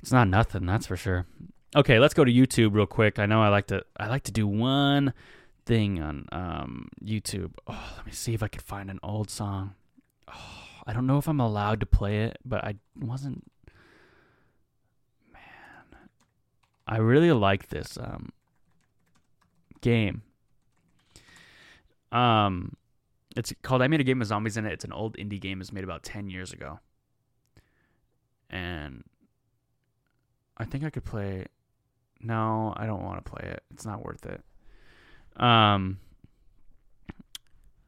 It's 0.01 0.11
not 0.11 0.27
nothing, 0.27 0.65
that's 0.65 0.87
for 0.87 0.97
sure. 0.97 1.27
Okay, 1.75 1.99
let's 1.99 2.13
go 2.13 2.25
to 2.25 2.31
YouTube 2.31 2.73
real 2.73 2.87
quick. 2.87 3.19
I 3.19 3.25
know 3.25 3.41
I 3.41 3.49
like 3.49 3.67
to 3.67 3.85
I 3.95 4.07
like 4.07 4.23
to 4.23 4.31
do 4.31 4.47
one 4.47 5.13
thing 5.65 6.01
on 6.01 6.25
um, 6.31 6.89
YouTube. 7.03 7.53
Oh, 7.67 7.93
let 7.95 8.05
me 8.05 8.11
see 8.11 8.33
if 8.33 8.43
I 8.43 8.47
could 8.47 8.61
find 8.61 8.89
an 8.89 8.99
old 9.03 9.29
song. 9.29 9.75
Oh, 10.27 10.81
I 10.85 10.93
don't 10.93 11.07
know 11.07 11.17
if 11.17 11.27
I'm 11.29 11.39
allowed 11.39 11.79
to 11.81 11.85
play 11.85 12.23
it, 12.23 12.39
but 12.43 12.63
I 12.63 12.75
wasn't. 12.99 13.49
Man, 15.31 15.99
I 16.91 16.97
really 16.97 17.31
like 17.31 17.69
this 17.69 17.97
um, 17.97 18.33
game. 19.79 20.23
Um, 22.11 22.75
it's 23.35 23.53
called 23.61 23.81
I 23.81 23.87
Made 23.87 24.01
a 24.01 24.03
Game 24.03 24.21
of 24.21 24.27
Zombies 24.27 24.57
in 24.57 24.65
it. 24.65 24.73
It's 24.73 24.83
an 24.83 24.91
old 24.91 25.15
indie 25.15 25.39
game. 25.39 25.59
It 25.59 25.61
was 25.61 25.71
made 25.71 25.85
about 25.85 26.03
ten 26.03 26.29
years 26.29 26.51
ago, 26.51 26.79
and 28.49 29.05
I 30.57 30.65
think 30.65 30.83
I 30.83 30.89
could 30.89 31.05
play 31.05 31.45
no, 32.23 32.73
I 32.75 32.85
don't 32.85 33.03
want 33.03 33.23
to 33.23 33.31
play 33.31 33.49
it. 33.49 33.63
It's 33.73 33.85
not 33.85 34.03
worth 34.03 34.25
it. 34.25 34.41
Um. 35.41 35.99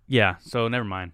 Yeah. 0.08 0.36
So 0.40 0.68
never 0.68 0.86
mind. 0.86 1.12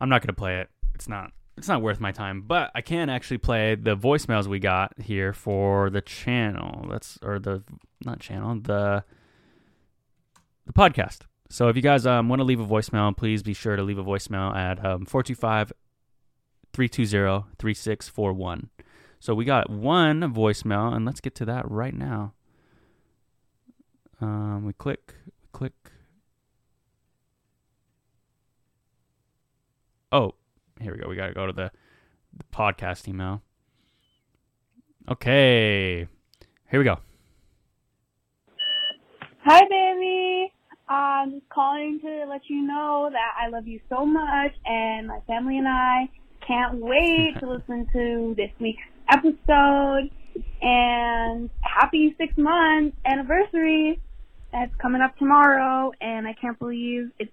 I'm 0.00 0.08
not 0.08 0.22
gonna 0.22 0.34
play 0.34 0.60
it. 0.60 0.68
It's 0.94 1.08
not. 1.08 1.32
It's 1.60 1.68
not 1.68 1.82
worth 1.82 2.00
my 2.00 2.10
time. 2.10 2.40
But 2.40 2.70
I 2.74 2.80
can 2.80 3.10
actually 3.10 3.36
play 3.36 3.74
the 3.74 3.94
voicemails 3.94 4.46
we 4.46 4.58
got 4.58 4.98
here 4.98 5.34
for 5.34 5.90
the 5.90 6.00
channel. 6.00 6.86
That's 6.88 7.18
or 7.20 7.38
the 7.38 7.62
not 8.02 8.18
channel 8.18 8.58
the 8.62 9.04
the 10.64 10.72
podcast. 10.72 11.18
So 11.50 11.68
if 11.68 11.76
you 11.76 11.82
guys 11.82 12.06
um, 12.06 12.30
want 12.30 12.40
to 12.40 12.44
leave 12.44 12.60
a 12.60 12.66
voicemail, 12.66 13.14
please 13.14 13.42
be 13.42 13.52
sure 13.52 13.76
to 13.76 13.82
leave 13.82 13.98
a 13.98 14.02
voicemail 14.02 14.56
at 14.56 14.78
um, 14.82 15.04
425 15.04 15.70
320 16.72 17.44
3641. 17.58 18.70
So 19.18 19.34
we 19.34 19.44
got 19.44 19.68
one 19.68 20.22
voicemail, 20.32 20.94
and 20.94 21.04
let's 21.04 21.20
get 21.20 21.34
to 21.34 21.44
that 21.44 21.70
right 21.70 21.92
now. 21.92 22.32
Um, 24.18 24.64
we 24.64 24.72
click, 24.72 25.14
click. 25.52 25.74
Oh, 30.10 30.32
here 30.80 30.92
we 30.92 30.98
go. 30.98 31.08
We 31.08 31.16
got 31.16 31.28
to 31.28 31.34
go 31.34 31.46
to 31.46 31.52
the, 31.52 31.70
the 32.36 32.44
podcast 32.52 33.08
email. 33.08 33.42
Okay, 35.10 36.06
here 36.70 36.78
we 36.80 36.84
go. 36.84 36.98
Hi, 39.44 39.60
baby. 39.68 40.52
I'm 40.88 41.32
just 41.32 41.48
calling 41.48 42.00
to 42.00 42.26
let 42.28 42.42
you 42.48 42.62
know 42.62 43.08
that 43.10 43.34
I 43.40 43.48
love 43.48 43.66
you 43.66 43.80
so 43.88 44.04
much, 44.04 44.52
and 44.64 45.06
my 45.06 45.20
family 45.26 45.58
and 45.58 45.68
I 45.68 46.08
can't 46.46 46.76
wait 46.76 47.34
to 47.40 47.48
listen 47.50 47.86
to 47.92 48.34
this 48.36 48.50
week's 48.60 48.82
episode. 49.08 50.10
And 50.62 51.50
happy 51.62 52.14
six 52.18 52.36
month 52.36 52.94
anniversary 53.04 54.00
that's 54.52 54.74
coming 54.76 55.00
up 55.00 55.16
tomorrow, 55.16 55.92
and 56.00 56.26
I 56.26 56.34
can't 56.34 56.58
believe 56.58 57.10
it's 57.18 57.32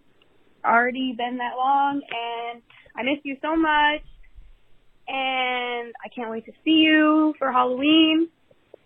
already 0.65 1.13
been 1.17 1.37
that 1.37 1.55
long. 1.57 2.01
And 2.01 2.61
I 2.97 3.03
miss 3.03 3.19
you 3.23 3.37
so 3.41 3.55
much, 3.55 4.01
and 5.07 5.93
I 6.03 6.09
can't 6.13 6.29
wait 6.31 6.45
to 6.45 6.51
see 6.63 6.71
you 6.71 7.35
for 7.37 7.51
Halloween. 7.51 8.29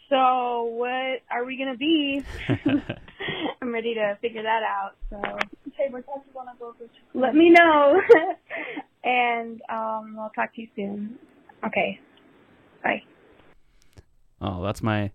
So 0.10 0.64
what 0.64 1.22
are 1.32 1.46
we 1.46 1.58
gonna 1.58 1.78
be? 1.78 2.24
I'm 3.62 3.74
ready 3.74 3.94
to 3.94 4.18
figure 4.22 4.44
that 4.44 4.64
out. 4.64 4.96
So 5.10 5.18
Okay, 5.82 5.90
but 5.92 6.06
don't 6.06 6.24
you 6.26 6.32
wanna 6.34 6.52
go 6.60 6.76
for 6.78 6.86
let 7.18 7.34
me 7.34 7.50
know, 7.50 8.02
and 9.04 9.62
um, 9.70 10.18
I'll 10.20 10.32
talk 10.36 10.54
to 10.56 10.62
you 10.62 10.68
soon. 10.76 11.18
Okay, 11.66 12.00
bye. 12.84 13.02
Oh, 14.42 14.62
that's 14.62 14.84
my 14.84 15.12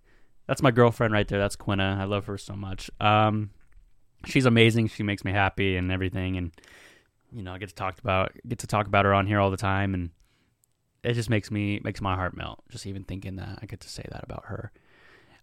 that's 0.47 0.63
my 0.63 0.71
girlfriend 0.71 1.13
right 1.13 1.29
there. 1.29 1.39
That's 1.39 1.57
Quinna. 1.57 1.99
I 1.99 2.05
love 2.05 2.27
her 2.27 2.39
so 2.39 2.55
much. 2.55 2.91
Um, 3.01 3.51
she's 4.25 4.47
amazing. 4.47 4.89
She 4.89 5.03
makes 5.03 5.25
me 5.25 5.33
happy 5.33 5.77
and 5.77 5.93
everything, 5.93 6.37
and 6.37 6.53
you 7.37 7.43
know, 7.43 7.53
I 7.53 7.59
get 7.59 7.69
to 7.69 7.75
talk 7.75 7.99
about 7.99 8.33
get 8.49 8.61
to 8.61 8.67
talk 8.67 8.87
about 8.87 9.05
her 9.05 9.13
on 9.13 9.27
here 9.27 9.39
all 9.39 9.51
the 9.51 9.59
time, 9.59 9.93
and 9.93 10.09
it 11.05 11.13
just 11.13 11.29
makes 11.29 11.51
me 11.51 11.81
makes 11.85 12.01
my 12.01 12.17
heart 12.17 12.35
melt 12.35 12.65
just 12.71 12.87
even 12.87 13.05
thinking 13.05 13.37
that 13.37 13.59
I 13.61 13.67
get 13.67 13.81
to 13.81 13.91
say 13.91 14.05
that 14.11 14.25
about 14.25 14.47
her. 14.47 14.73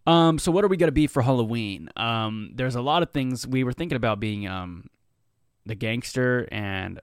Um, 0.08 0.39
so 0.39 0.51
what 0.51 0.65
are 0.65 0.67
we 0.67 0.75
gonna 0.75 0.91
be 0.91 1.06
for 1.06 1.21
Halloween? 1.21 1.89
Um, 1.95 2.49
there's 2.56 2.73
a 2.73 2.82
lot 2.82 3.03
of 3.03 3.12
things 3.12 3.45
we 3.45 3.63
were 3.63 3.73
thinking 3.73 3.95
about 3.95 4.19
being 4.19 4.47
um, 4.47 4.89
the 5.67 5.75
gangster 5.75 6.49
and 6.51 6.99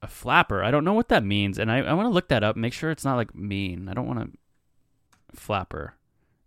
a 0.00 0.06
flapper. 0.06 0.62
I 0.62 0.70
don't 0.70 0.84
know 0.84 0.94
what 0.94 1.08
that 1.08 1.24
means, 1.24 1.58
and 1.58 1.70
I, 1.70 1.78
I 1.78 1.92
want 1.92 2.06
to 2.06 2.14
look 2.14 2.28
that 2.28 2.44
up. 2.44 2.54
Make 2.54 2.72
sure 2.72 2.92
it's 2.92 3.04
not 3.04 3.16
like 3.16 3.34
mean. 3.34 3.88
I 3.88 3.94
don't 3.94 4.06
want 4.06 4.20
to 4.20 5.38
flapper 5.38 5.94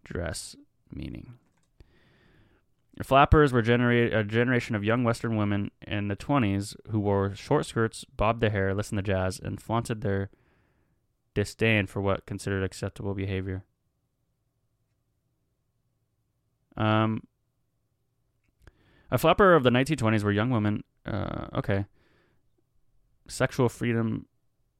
dress 0.05 0.55
meaning. 0.89 1.33
Flappers 3.03 3.53
were 3.53 3.59
a 3.59 4.23
generation 4.23 4.75
of 4.75 4.83
young 4.83 5.03
Western 5.03 5.37
women 5.37 5.69
in 5.85 6.07
the 6.07 6.15
20s 6.15 6.75
who 6.89 6.99
wore 6.99 7.35
short 7.35 7.65
skirts, 7.65 8.05
bobbed 8.05 8.41
their 8.41 8.49
hair, 8.49 8.73
listened 8.73 8.97
to 8.97 9.03
jazz, 9.03 9.39
and 9.39 9.61
flaunted 9.61 10.01
their 10.01 10.29
disdain 11.35 11.85
for 11.85 12.01
what 12.01 12.25
considered 12.25 12.63
acceptable 12.63 13.13
behavior. 13.13 13.63
Um, 16.75 17.23
a 19.11 19.17
flapper 19.17 19.53
of 19.53 19.63
the 19.63 19.69
1920s 19.69 20.23
were 20.23 20.31
young 20.31 20.49
women. 20.49 20.83
Uh, 21.05 21.47
okay. 21.55 21.85
Sexual 23.27 23.69
freedom, 23.69 24.25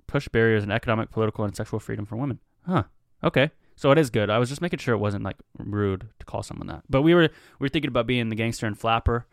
push 0.08 0.28
barriers 0.28 0.64
in 0.64 0.72
economic, 0.72 1.12
political, 1.12 1.46
and 1.46 1.56
sexual 1.56 1.80
freedom 1.80 2.06
for 2.06 2.16
women. 2.16 2.40
Huh. 2.66 2.84
Okay. 3.24 3.52
So 3.78 3.92
it 3.92 4.00
is 4.00 4.10
good. 4.10 4.32
I 4.32 4.40
was 4.40 4.50
just 4.50 4.60
making 4.60 4.80
sure 4.80 4.96
it 4.96 4.98
wasn't 4.98 5.24
like 5.24 5.38
rude 5.60 6.10
to 6.20 6.26
call 6.26 6.42
someone 6.42 6.68
that. 6.68 6.84
But 6.90 7.04
we 7.04 7.14
were 7.14 7.22
we 7.22 7.30
were 7.60 7.70
thinking 7.70 7.90
about 7.90 8.08
being 8.08 8.28
the 8.30 8.36
gangster 8.36 8.66
and 8.66 8.78
flapper. 8.78 9.28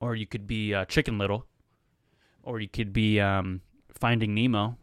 or 0.00 0.14
you 0.14 0.26
could 0.26 0.46
be 0.46 0.74
uh, 0.74 0.84
Chicken 0.84 1.18
Little, 1.18 1.46
or 2.42 2.60
you 2.60 2.68
could 2.68 2.92
be 2.92 3.20
um, 3.20 3.62
Finding 3.92 4.34
Nemo. 4.34 4.76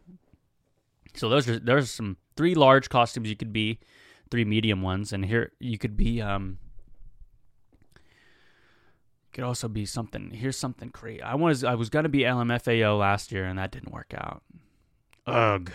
So 1.14 1.30
those 1.30 1.48
are 1.48 1.60
there's 1.60 1.92
some 1.92 2.18
three 2.36 2.56
large 2.56 2.90
costumes 2.90 3.30
you 3.30 3.36
could 3.36 3.54
be, 3.54 3.80
three 4.32 4.46
medium 4.46 4.82
ones, 4.82 5.14
and 5.14 5.26
here 5.26 5.52
you 5.60 5.78
could 5.78 5.96
be. 5.96 6.22
Um, 6.22 6.58
could 9.36 9.44
also 9.44 9.68
be 9.68 9.86
something. 9.86 10.32
Here's 10.32 10.58
something 10.58 10.90
crazy. 10.92 11.22
I 11.22 11.36
was 11.36 11.64
I 11.64 11.76
was 11.76 11.90
gonna 11.90 12.10
be 12.10 12.20
LMFAO 12.20 12.98
last 12.98 13.32
year, 13.34 13.46
and 13.46 13.60
that 13.60 13.70
didn't 13.70 13.92
work 13.92 14.14
out. 14.16 14.44
Ugh. 15.28 15.72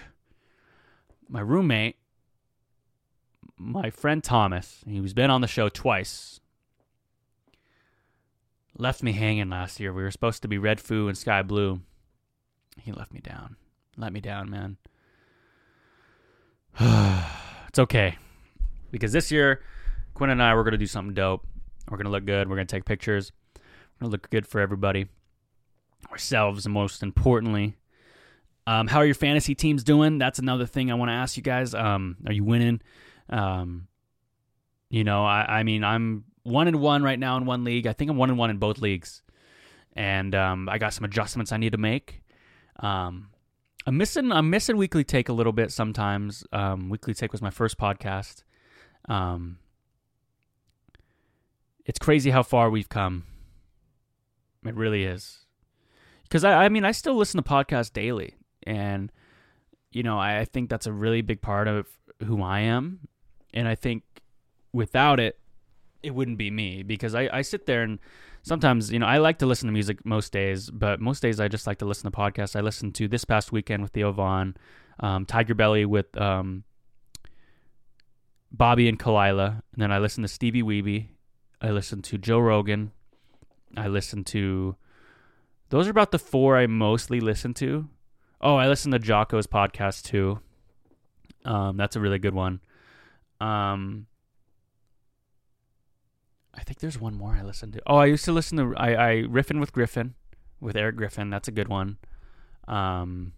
My 1.28 1.40
roommate 1.40 1.96
my 3.60 3.90
friend 3.90 4.24
Thomas, 4.24 4.82
he's 4.86 5.12
been 5.12 5.30
on 5.30 5.42
the 5.42 5.46
show 5.46 5.68
twice, 5.68 6.40
left 8.76 9.02
me 9.02 9.12
hanging 9.12 9.50
last 9.50 9.78
year. 9.78 9.92
We 9.92 10.02
were 10.02 10.10
supposed 10.10 10.42
to 10.42 10.48
be 10.48 10.56
Redfoo 10.56 11.08
and 11.08 11.16
SkyBlu. 11.16 11.80
He 12.80 12.92
left 12.92 13.12
me 13.12 13.20
down. 13.20 13.56
Let 13.98 14.12
me 14.12 14.20
down, 14.20 14.48
man. 14.48 14.78
it's 17.68 17.78
okay. 17.78 18.16
Because 18.90 19.12
this 19.12 19.30
year, 19.30 19.60
Quinn 20.14 20.30
and 20.30 20.42
I, 20.42 20.54
we're 20.54 20.62
going 20.62 20.72
to 20.72 20.78
do 20.78 20.86
something 20.86 21.14
dope. 21.14 21.46
We're 21.90 21.98
going 21.98 22.06
to 22.06 22.10
look 22.10 22.24
good. 22.24 22.48
We're 22.48 22.56
going 22.56 22.66
to 22.66 22.74
take 22.74 22.86
pictures. 22.86 23.30
We're 23.56 24.04
going 24.04 24.10
to 24.10 24.14
look 24.14 24.30
good 24.30 24.46
for 24.46 24.60
everybody. 24.60 25.06
Ourselves, 26.10 26.64
and 26.64 26.72
most 26.72 27.02
importantly. 27.02 27.76
Um, 28.66 28.86
how 28.86 28.98
are 29.00 29.06
your 29.06 29.14
fantasy 29.14 29.54
teams 29.54 29.84
doing? 29.84 30.16
That's 30.16 30.38
another 30.38 30.64
thing 30.64 30.90
I 30.90 30.94
want 30.94 31.10
to 31.10 31.14
ask 31.14 31.36
you 31.36 31.42
guys. 31.42 31.74
Um, 31.74 32.16
are 32.26 32.32
you 32.32 32.44
winning? 32.44 32.80
Um, 33.30 33.88
you 34.90 35.04
know, 35.04 35.24
I, 35.24 35.60
I 35.60 35.62
mean, 35.62 35.84
I'm 35.84 36.24
one 36.42 36.68
and 36.68 36.80
one 36.80 37.02
right 37.02 37.18
now 37.18 37.36
in 37.36 37.46
one 37.46 37.64
league. 37.64 37.86
I 37.86 37.92
think 37.92 38.10
I'm 38.10 38.16
one 38.16 38.28
and 38.28 38.38
one 38.38 38.50
in 38.50 38.58
both 38.58 38.78
leagues, 38.78 39.22
and 39.94 40.34
um, 40.34 40.68
I 40.68 40.78
got 40.78 40.92
some 40.92 41.04
adjustments 41.04 41.52
I 41.52 41.56
need 41.56 41.72
to 41.72 41.78
make. 41.78 42.22
Um, 42.80 43.30
I'm 43.86 43.96
missing 43.96 44.32
I'm 44.32 44.50
missing 44.50 44.76
weekly 44.76 45.04
take 45.04 45.28
a 45.28 45.32
little 45.32 45.52
bit 45.52 45.70
sometimes. 45.70 46.44
Um, 46.52 46.88
weekly 46.90 47.14
take 47.14 47.32
was 47.32 47.40
my 47.42 47.50
first 47.50 47.78
podcast. 47.78 48.42
Um, 49.08 49.58
it's 51.86 51.98
crazy 51.98 52.30
how 52.30 52.42
far 52.42 52.68
we've 52.70 52.88
come. 52.88 53.24
It 54.64 54.74
really 54.74 55.04
is. 55.04 55.46
Because 56.24 56.44
I, 56.44 56.64
I 56.64 56.68
mean, 56.68 56.84
I 56.84 56.92
still 56.92 57.16
listen 57.16 57.42
to 57.42 57.48
podcasts 57.48 57.92
daily, 57.92 58.34
and 58.64 59.10
you 59.90 60.02
know, 60.02 60.18
I, 60.18 60.40
I 60.40 60.44
think 60.44 60.68
that's 60.68 60.86
a 60.86 60.92
really 60.92 61.22
big 61.22 61.40
part 61.40 61.66
of 61.66 61.88
who 62.24 62.42
I 62.42 62.60
am, 62.60 63.08
and 63.52 63.68
I 63.68 63.74
think 63.74 64.02
without 64.72 65.20
it, 65.20 65.38
it 66.02 66.14
wouldn't 66.14 66.38
be 66.38 66.50
me 66.50 66.82
because 66.82 67.14
I, 67.14 67.28
I 67.32 67.42
sit 67.42 67.66
there 67.66 67.82
and 67.82 67.98
sometimes 68.42 68.90
you 68.90 68.98
know 68.98 69.06
I 69.06 69.18
like 69.18 69.38
to 69.38 69.46
listen 69.46 69.66
to 69.66 69.72
music 69.72 70.04
most 70.04 70.32
days, 70.32 70.70
but 70.70 71.00
most 71.00 71.20
days 71.20 71.40
I 71.40 71.48
just 71.48 71.66
like 71.66 71.78
to 71.78 71.84
listen 71.84 72.10
to 72.10 72.16
podcasts. 72.16 72.56
I 72.56 72.60
listened 72.60 72.94
to 72.96 73.08
this 73.08 73.24
past 73.24 73.52
weekend 73.52 73.82
with 73.82 73.92
Theo 73.92 74.12
Von, 74.12 74.56
um, 75.00 75.26
Tiger 75.26 75.54
Belly 75.54 75.84
with 75.84 76.18
um, 76.20 76.64
Bobby 78.52 78.88
and 78.88 78.98
Khalyla, 78.98 79.48
and 79.48 79.82
then 79.82 79.92
I 79.92 79.98
listened 79.98 80.26
to 80.26 80.32
Steebee 80.32 80.62
Weebee. 80.62 81.08
I 81.60 81.70
listened 81.70 82.04
to 82.04 82.18
Joe 82.18 82.38
Rogan. 82.38 82.92
I 83.76 83.88
listened 83.88 84.26
to 84.28 84.76
those 85.68 85.86
are 85.86 85.90
about 85.90 86.10
the 86.10 86.18
four 86.18 86.56
I 86.56 86.66
mostly 86.66 87.20
listen 87.20 87.54
to. 87.54 87.88
Oh, 88.40 88.56
I 88.56 88.68
listened 88.68 88.92
to 88.92 88.98
Jocko's 88.98 89.46
podcast 89.46 90.02
too. 90.04 90.40
Um, 91.44 91.76
that's 91.76 91.96
a 91.96 92.00
really 92.00 92.18
good 92.18 92.34
one. 92.34 92.60
Um, 93.40 94.06
I 96.54 96.62
think 96.62 96.80
there's 96.80 97.00
one 97.00 97.14
more 97.14 97.34
I 97.34 97.42
listened 97.42 97.72
to. 97.74 97.82
Oh, 97.86 97.96
I 97.96 98.06
used 98.06 98.24
to 98.26 98.32
listen 98.32 98.58
to 98.58 98.74
I, 98.76 98.92
I 98.92 99.14
Riffin 99.22 99.60
with 99.60 99.72
Griffin 99.72 100.14
with 100.60 100.76
Eric 100.76 100.96
Griffin. 100.96 101.30
That's 101.30 101.48
a 101.48 101.52
good 101.52 101.68
one. 101.68 101.98
Um, 102.68 103.32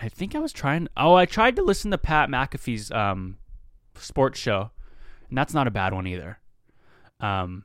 I 0.00 0.08
think 0.08 0.34
I 0.34 0.38
was 0.38 0.52
trying. 0.52 0.88
Oh, 0.96 1.14
I 1.14 1.26
tried 1.26 1.56
to 1.56 1.62
listen 1.62 1.90
to 1.90 1.98
Pat 1.98 2.28
McAfee's 2.28 2.90
um, 2.90 3.36
sports 3.96 4.38
show, 4.38 4.70
and 5.28 5.36
that's 5.36 5.54
not 5.54 5.66
a 5.66 5.70
bad 5.70 5.92
one 5.92 6.06
either. 6.06 6.38
Um, 7.20 7.64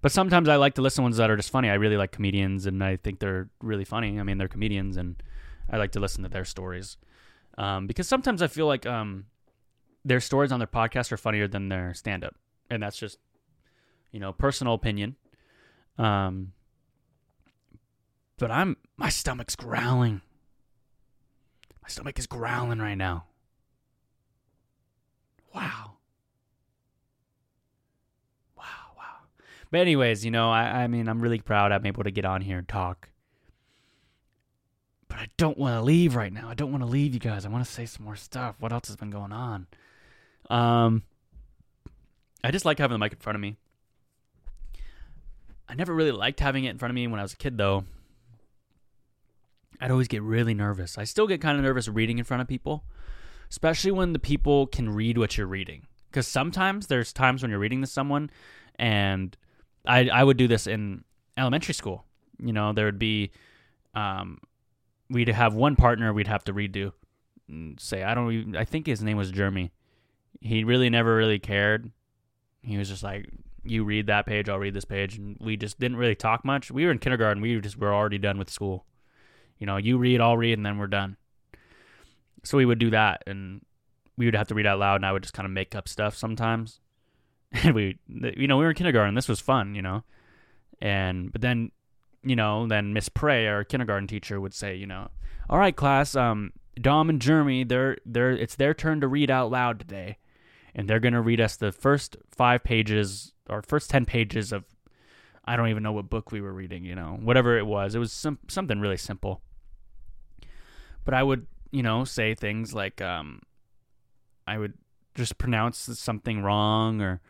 but 0.00 0.12
sometimes 0.12 0.48
I 0.48 0.56
like 0.56 0.74
to 0.74 0.82
listen 0.82 1.02
to 1.02 1.04
ones 1.04 1.16
that 1.18 1.30
are 1.30 1.36
just 1.36 1.50
funny. 1.50 1.68
I 1.68 1.74
really 1.74 1.96
like 1.96 2.12
comedians, 2.12 2.66
and 2.66 2.82
I 2.82 2.96
think 2.96 3.18
they're 3.18 3.48
really 3.60 3.84
funny. 3.84 4.18
I 4.18 4.22
mean, 4.22 4.38
they're 4.38 4.48
comedians, 4.48 4.96
and 4.96 5.22
I 5.70 5.76
like 5.76 5.92
to 5.92 6.00
listen 6.00 6.22
to 6.22 6.28
their 6.28 6.44
stories. 6.44 6.96
Um, 7.58 7.86
because 7.86 8.06
sometimes 8.06 8.42
I 8.42 8.48
feel 8.48 8.66
like 8.66 8.84
um, 8.86 9.26
their 10.04 10.20
stories 10.20 10.52
on 10.52 10.60
their 10.60 10.66
podcast 10.66 11.10
are 11.12 11.16
funnier 11.16 11.48
than 11.48 11.68
their 11.68 11.94
stand 11.94 12.24
up. 12.24 12.34
And 12.70 12.82
that's 12.82 12.98
just, 12.98 13.18
you 14.12 14.20
know, 14.20 14.32
personal 14.32 14.74
opinion. 14.74 15.16
Um, 15.98 16.52
but 18.38 18.50
I'm, 18.50 18.76
my 18.96 19.08
stomach's 19.08 19.56
growling. 19.56 20.20
My 21.82 21.88
stomach 21.88 22.18
is 22.18 22.26
growling 22.26 22.80
right 22.80 22.96
now. 22.96 23.24
Wow. 25.54 25.92
Wow, 28.58 28.64
wow. 28.98 29.16
But, 29.70 29.80
anyways, 29.80 30.24
you 30.24 30.30
know, 30.30 30.50
I, 30.50 30.82
I 30.82 30.86
mean, 30.88 31.08
I'm 31.08 31.20
really 31.20 31.40
proud 31.40 31.72
I'm 31.72 31.86
able 31.86 32.04
to 32.04 32.10
get 32.10 32.26
on 32.26 32.42
here 32.42 32.58
and 32.58 32.68
talk. 32.68 33.08
But 35.08 35.18
I 35.18 35.28
don't 35.36 35.56
want 35.56 35.74
to 35.74 35.82
leave 35.82 36.16
right 36.16 36.32
now. 36.32 36.48
I 36.48 36.54
don't 36.54 36.70
want 36.70 36.82
to 36.82 36.88
leave 36.88 37.14
you 37.14 37.20
guys. 37.20 37.46
I 37.46 37.48
want 37.48 37.64
to 37.64 37.70
say 37.70 37.86
some 37.86 38.04
more 38.04 38.16
stuff. 38.16 38.56
What 38.58 38.72
else 38.72 38.88
has 38.88 38.96
been 38.96 39.10
going 39.10 39.32
on? 39.32 39.66
Um, 40.50 41.02
I 42.42 42.50
just 42.50 42.64
like 42.64 42.78
having 42.78 42.94
the 42.94 42.98
mic 42.98 43.12
in 43.12 43.18
front 43.18 43.36
of 43.36 43.40
me. 43.40 43.56
I 45.68 45.74
never 45.74 45.94
really 45.94 46.12
liked 46.12 46.40
having 46.40 46.64
it 46.64 46.70
in 46.70 46.78
front 46.78 46.90
of 46.90 46.94
me 46.94 47.06
when 47.06 47.18
I 47.18 47.22
was 47.22 47.32
a 47.32 47.36
kid, 47.36 47.58
though. 47.58 47.84
I'd 49.80 49.90
always 49.90 50.08
get 50.08 50.22
really 50.22 50.54
nervous. 50.54 50.96
I 50.96 51.04
still 51.04 51.26
get 51.26 51.40
kind 51.40 51.58
of 51.58 51.64
nervous 51.64 51.88
reading 51.88 52.18
in 52.18 52.24
front 52.24 52.40
of 52.40 52.48
people, 52.48 52.84
especially 53.50 53.90
when 53.90 54.12
the 54.12 54.18
people 54.18 54.66
can 54.66 54.88
read 54.90 55.18
what 55.18 55.36
you're 55.36 55.46
reading. 55.46 55.86
Because 56.10 56.26
sometimes 56.26 56.86
there's 56.86 57.12
times 57.12 57.42
when 57.42 57.50
you're 57.50 57.60
reading 57.60 57.80
to 57.82 57.86
someone, 57.86 58.30
and 58.76 59.36
I 59.86 60.08
I 60.08 60.24
would 60.24 60.36
do 60.36 60.48
this 60.48 60.66
in 60.66 61.04
elementary 61.36 61.74
school. 61.74 62.04
You 62.38 62.52
know, 62.52 62.72
there 62.72 62.86
would 62.86 62.98
be, 62.98 63.32
um, 63.94 64.38
we'd 65.08 65.28
have 65.28 65.54
one 65.54 65.76
partner 65.76 66.12
we'd 66.12 66.26
have 66.26 66.44
to 66.44 66.54
redo. 66.54 66.92
Say 67.78 68.02
I 68.02 68.14
don't. 68.14 68.32
Even, 68.32 68.56
I 68.56 68.64
think 68.64 68.86
his 68.86 69.02
name 69.02 69.16
was 69.16 69.30
Jeremy 69.30 69.72
he 70.40 70.64
really 70.64 70.90
never 70.90 71.14
really 71.16 71.38
cared. 71.38 71.90
He 72.62 72.78
was 72.78 72.88
just 72.88 73.02
like, 73.02 73.28
"You 73.62 73.84
read 73.84 74.06
that 74.06 74.26
page, 74.26 74.48
I'll 74.48 74.58
read 74.58 74.74
this 74.74 74.84
page," 74.84 75.16
and 75.16 75.36
we 75.40 75.56
just 75.56 75.78
didn't 75.78 75.98
really 75.98 76.14
talk 76.14 76.44
much. 76.44 76.70
We 76.70 76.84
were 76.84 76.90
in 76.90 76.98
kindergarten. 76.98 77.42
We 77.42 77.60
just 77.60 77.78
were 77.78 77.94
already 77.94 78.18
done 78.18 78.38
with 78.38 78.50
school. 78.50 78.86
You 79.58 79.66
know, 79.66 79.76
you 79.76 79.98
read, 79.98 80.20
I'll 80.20 80.36
read, 80.36 80.58
and 80.58 80.66
then 80.66 80.78
we're 80.78 80.86
done. 80.86 81.16
So 82.44 82.58
we 82.58 82.66
would 82.66 82.78
do 82.78 82.90
that, 82.90 83.22
and 83.26 83.64
we 84.16 84.26
would 84.26 84.34
have 84.34 84.48
to 84.48 84.54
read 84.54 84.66
out 84.66 84.78
loud, 84.78 84.96
and 84.96 85.06
I 85.06 85.12
would 85.12 85.22
just 85.22 85.34
kind 85.34 85.46
of 85.46 85.52
make 85.52 85.74
up 85.74 85.88
stuff 85.88 86.16
sometimes. 86.16 86.80
And 87.52 87.74
we, 87.74 87.96
you 88.08 88.48
know, 88.48 88.58
we 88.58 88.64
were 88.64 88.70
in 88.70 88.76
kindergarten. 88.76 89.14
This 89.14 89.28
was 89.28 89.40
fun, 89.40 89.74
you 89.74 89.80
know. 89.80 90.02
And 90.82 91.32
but 91.32 91.40
then, 91.40 91.70
you 92.26 92.36
know, 92.36 92.66
then 92.66 92.92
Miss 92.92 93.08
Prey, 93.08 93.46
our 93.46 93.64
kindergarten 93.64 94.06
teacher, 94.06 94.40
would 94.40 94.54
say, 94.54 94.74
you 94.74 94.86
know, 94.86 95.08
all 95.48 95.58
right, 95.58 95.74
class, 95.74 96.16
um, 96.16 96.52
Dom 96.80 97.08
and 97.08 97.20
Jeremy, 97.20 97.64
they're 97.64 97.96
they're 98.04 98.32
it's 98.32 98.56
their 98.56 98.74
turn 98.74 99.00
to 99.00 99.08
read 99.08 99.30
out 99.30 99.50
loud 99.50 99.78
today 99.78 100.18
and 100.76 100.88
they're 100.88 101.00
to 101.14 101.20
read 101.22 101.40
us 101.40 101.56
the 101.56 101.72
first 101.72 102.16
five 102.30 102.62
pages 102.62 103.32
or 103.48 103.62
first 103.62 103.88
10 103.90 104.04
pages 104.04 104.52
of 104.52 104.64
I 105.46 105.56
don't 105.56 105.68
even 105.68 105.82
know 105.82 105.92
what 105.92 106.10
book 106.10 106.32
we 106.32 106.40
were 106.40 106.52
reading, 106.52 106.84
you 106.84 106.94
know, 106.94 107.18
whatever 107.20 107.56
it 107.56 107.66
was. 107.66 107.94
It 107.94 107.98
was 107.98 108.12
some, 108.12 108.38
something 108.48 108.80
really 108.80 108.96
simple. 108.96 109.42
But 111.04 111.14
I 111.14 111.22
would, 111.22 111.46
you 111.70 111.84
know, 111.84 112.04
say 112.04 112.34
things 112.34 112.74
like 112.74 113.00
um, 113.00 113.40
I 114.46 114.58
would 114.58 114.74
just 115.14 115.38
pronounce 115.38 115.78
something 115.78 116.42
wrong 116.42 117.00
or 117.00 117.20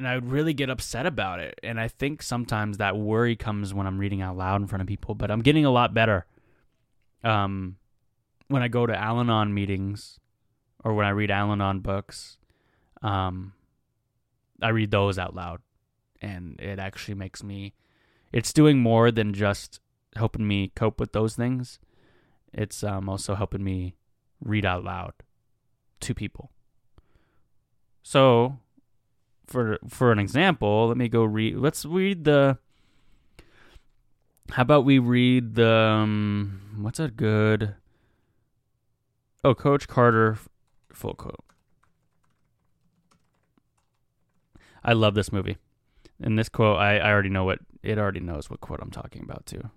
and 0.00 0.08
I 0.08 0.14
would 0.14 0.30
really 0.30 0.54
get 0.54 0.70
upset 0.70 1.04
about 1.04 1.40
it. 1.40 1.60
And 1.62 1.78
I 1.78 1.86
think 1.86 2.22
sometimes 2.22 2.78
that 2.78 2.96
worry 2.96 3.36
comes 3.36 3.74
when 3.74 3.86
I'm 3.86 3.98
reading 3.98 4.22
out 4.22 4.34
loud 4.34 4.62
in 4.62 4.66
front 4.66 4.80
of 4.80 4.88
people, 4.88 5.14
but 5.14 5.30
I'm 5.30 5.42
getting 5.42 5.66
a 5.66 5.70
lot 5.70 5.92
better. 5.92 6.24
Um, 7.22 7.76
when 8.48 8.62
I 8.62 8.68
go 8.68 8.86
to 8.86 8.96
Al 8.96 9.20
Anon 9.20 9.52
meetings, 9.52 10.18
or 10.82 10.94
when 10.94 11.04
I 11.04 11.10
read 11.10 11.30
Al-Anon 11.30 11.80
books, 11.80 12.38
um, 13.02 13.52
I 14.62 14.70
read 14.70 14.90
those 14.90 15.18
out 15.18 15.34
loud, 15.34 15.60
and 16.22 16.58
it 16.58 16.78
actually 16.78 17.16
makes 17.16 17.42
me. 17.42 17.74
It's 18.32 18.54
doing 18.54 18.78
more 18.78 19.10
than 19.10 19.34
just 19.34 19.80
helping 20.16 20.48
me 20.48 20.72
cope 20.74 20.98
with 20.98 21.12
those 21.12 21.36
things. 21.36 21.78
It's 22.54 22.82
um, 22.82 23.06
also 23.10 23.34
helping 23.34 23.62
me 23.62 23.96
read 24.42 24.64
out 24.64 24.82
loud 24.82 25.12
to 26.00 26.14
people. 26.14 26.52
So, 28.02 28.60
for 29.50 29.78
for 29.88 30.12
an 30.12 30.18
example, 30.18 30.88
let 30.88 30.96
me 30.96 31.08
go 31.08 31.24
read. 31.24 31.56
Let's 31.56 31.84
read 31.84 32.24
the. 32.24 32.58
How 34.50 34.62
about 34.62 34.84
we 34.84 34.98
read 34.98 35.54
the 35.54 35.70
um, 35.70 36.78
what's 36.80 37.00
a 37.00 37.08
good? 37.08 37.74
Oh, 39.44 39.54
Coach 39.54 39.88
Carter 39.88 40.38
full 40.92 41.14
quote. 41.14 41.44
I 44.82 44.92
love 44.92 45.14
this 45.14 45.32
movie. 45.32 45.58
In 46.20 46.36
this 46.36 46.48
quote, 46.48 46.78
I, 46.78 46.98
I 46.98 47.10
already 47.10 47.28
know 47.28 47.44
what 47.44 47.58
it 47.82 47.98
already 47.98 48.20
knows 48.20 48.48
what 48.48 48.60
quote 48.60 48.80
I'm 48.80 48.90
talking 48.90 49.22
about 49.22 49.46
too. 49.46 49.70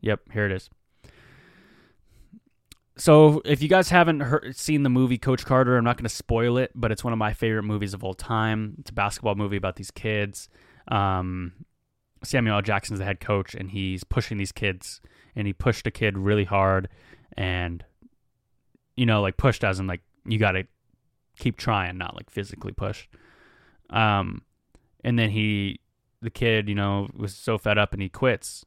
Yep, 0.00 0.32
here 0.32 0.46
it 0.46 0.52
is. 0.52 0.70
So, 3.00 3.40
if 3.46 3.62
you 3.62 3.68
guys 3.68 3.88
haven't 3.88 4.20
heard, 4.20 4.54
seen 4.54 4.82
the 4.82 4.90
movie 4.90 5.16
Coach 5.16 5.46
Carter, 5.46 5.78
I'm 5.78 5.84
not 5.84 5.96
going 5.96 6.04
to 6.04 6.14
spoil 6.14 6.58
it, 6.58 6.70
but 6.74 6.92
it's 6.92 7.02
one 7.02 7.14
of 7.14 7.18
my 7.18 7.32
favorite 7.32 7.62
movies 7.62 7.94
of 7.94 8.04
all 8.04 8.12
time. 8.12 8.74
It's 8.78 8.90
a 8.90 8.92
basketball 8.92 9.36
movie 9.36 9.56
about 9.56 9.76
these 9.76 9.90
kids. 9.90 10.50
Um, 10.88 11.54
Samuel 12.22 12.56
L. 12.56 12.62
Jackson's 12.62 12.98
the 12.98 13.06
head 13.06 13.18
coach, 13.18 13.54
and 13.54 13.70
he's 13.70 14.04
pushing 14.04 14.36
these 14.36 14.52
kids, 14.52 15.00
and 15.34 15.46
he 15.46 15.54
pushed 15.54 15.86
a 15.86 15.90
kid 15.90 16.18
really 16.18 16.44
hard, 16.44 16.90
and 17.38 17.82
you 18.96 19.06
know, 19.06 19.22
like 19.22 19.38
pushed 19.38 19.64
as 19.64 19.80
in 19.80 19.86
like 19.86 20.02
you 20.26 20.38
got 20.38 20.52
to 20.52 20.64
keep 21.38 21.56
trying, 21.56 21.96
not 21.96 22.14
like 22.14 22.28
physically 22.28 22.72
push. 22.72 23.08
Um, 23.88 24.42
and 25.02 25.18
then 25.18 25.30
he, 25.30 25.80
the 26.20 26.28
kid, 26.28 26.68
you 26.68 26.74
know, 26.74 27.08
was 27.16 27.34
so 27.34 27.56
fed 27.56 27.78
up 27.78 27.94
and 27.94 28.02
he 28.02 28.10
quits. 28.10 28.66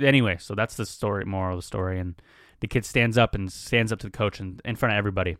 anyway, 0.00 0.36
so 0.40 0.56
that's 0.56 0.74
the 0.74 0.84
story, 0.84 1.24
moral 1.24 1.56
of 1.56 1.62
the 1.62 1.66
story. 1.66 2.00
And 2.00 2.20
the 2.62 2.68
kid 2.68 2.84
stands 2.84 3.18
up 3.18 3.34
and 3.34 3.52
stands 3.52 3.90
up 3.90 3.98
to 3.98 4.06
the 4.06 4.16
coach 4.16 4.38
and 4.38 4.62
in 4.64 4.76
front 4.76 4.94
of 4.94 4.98
everybody. 4.98 5.36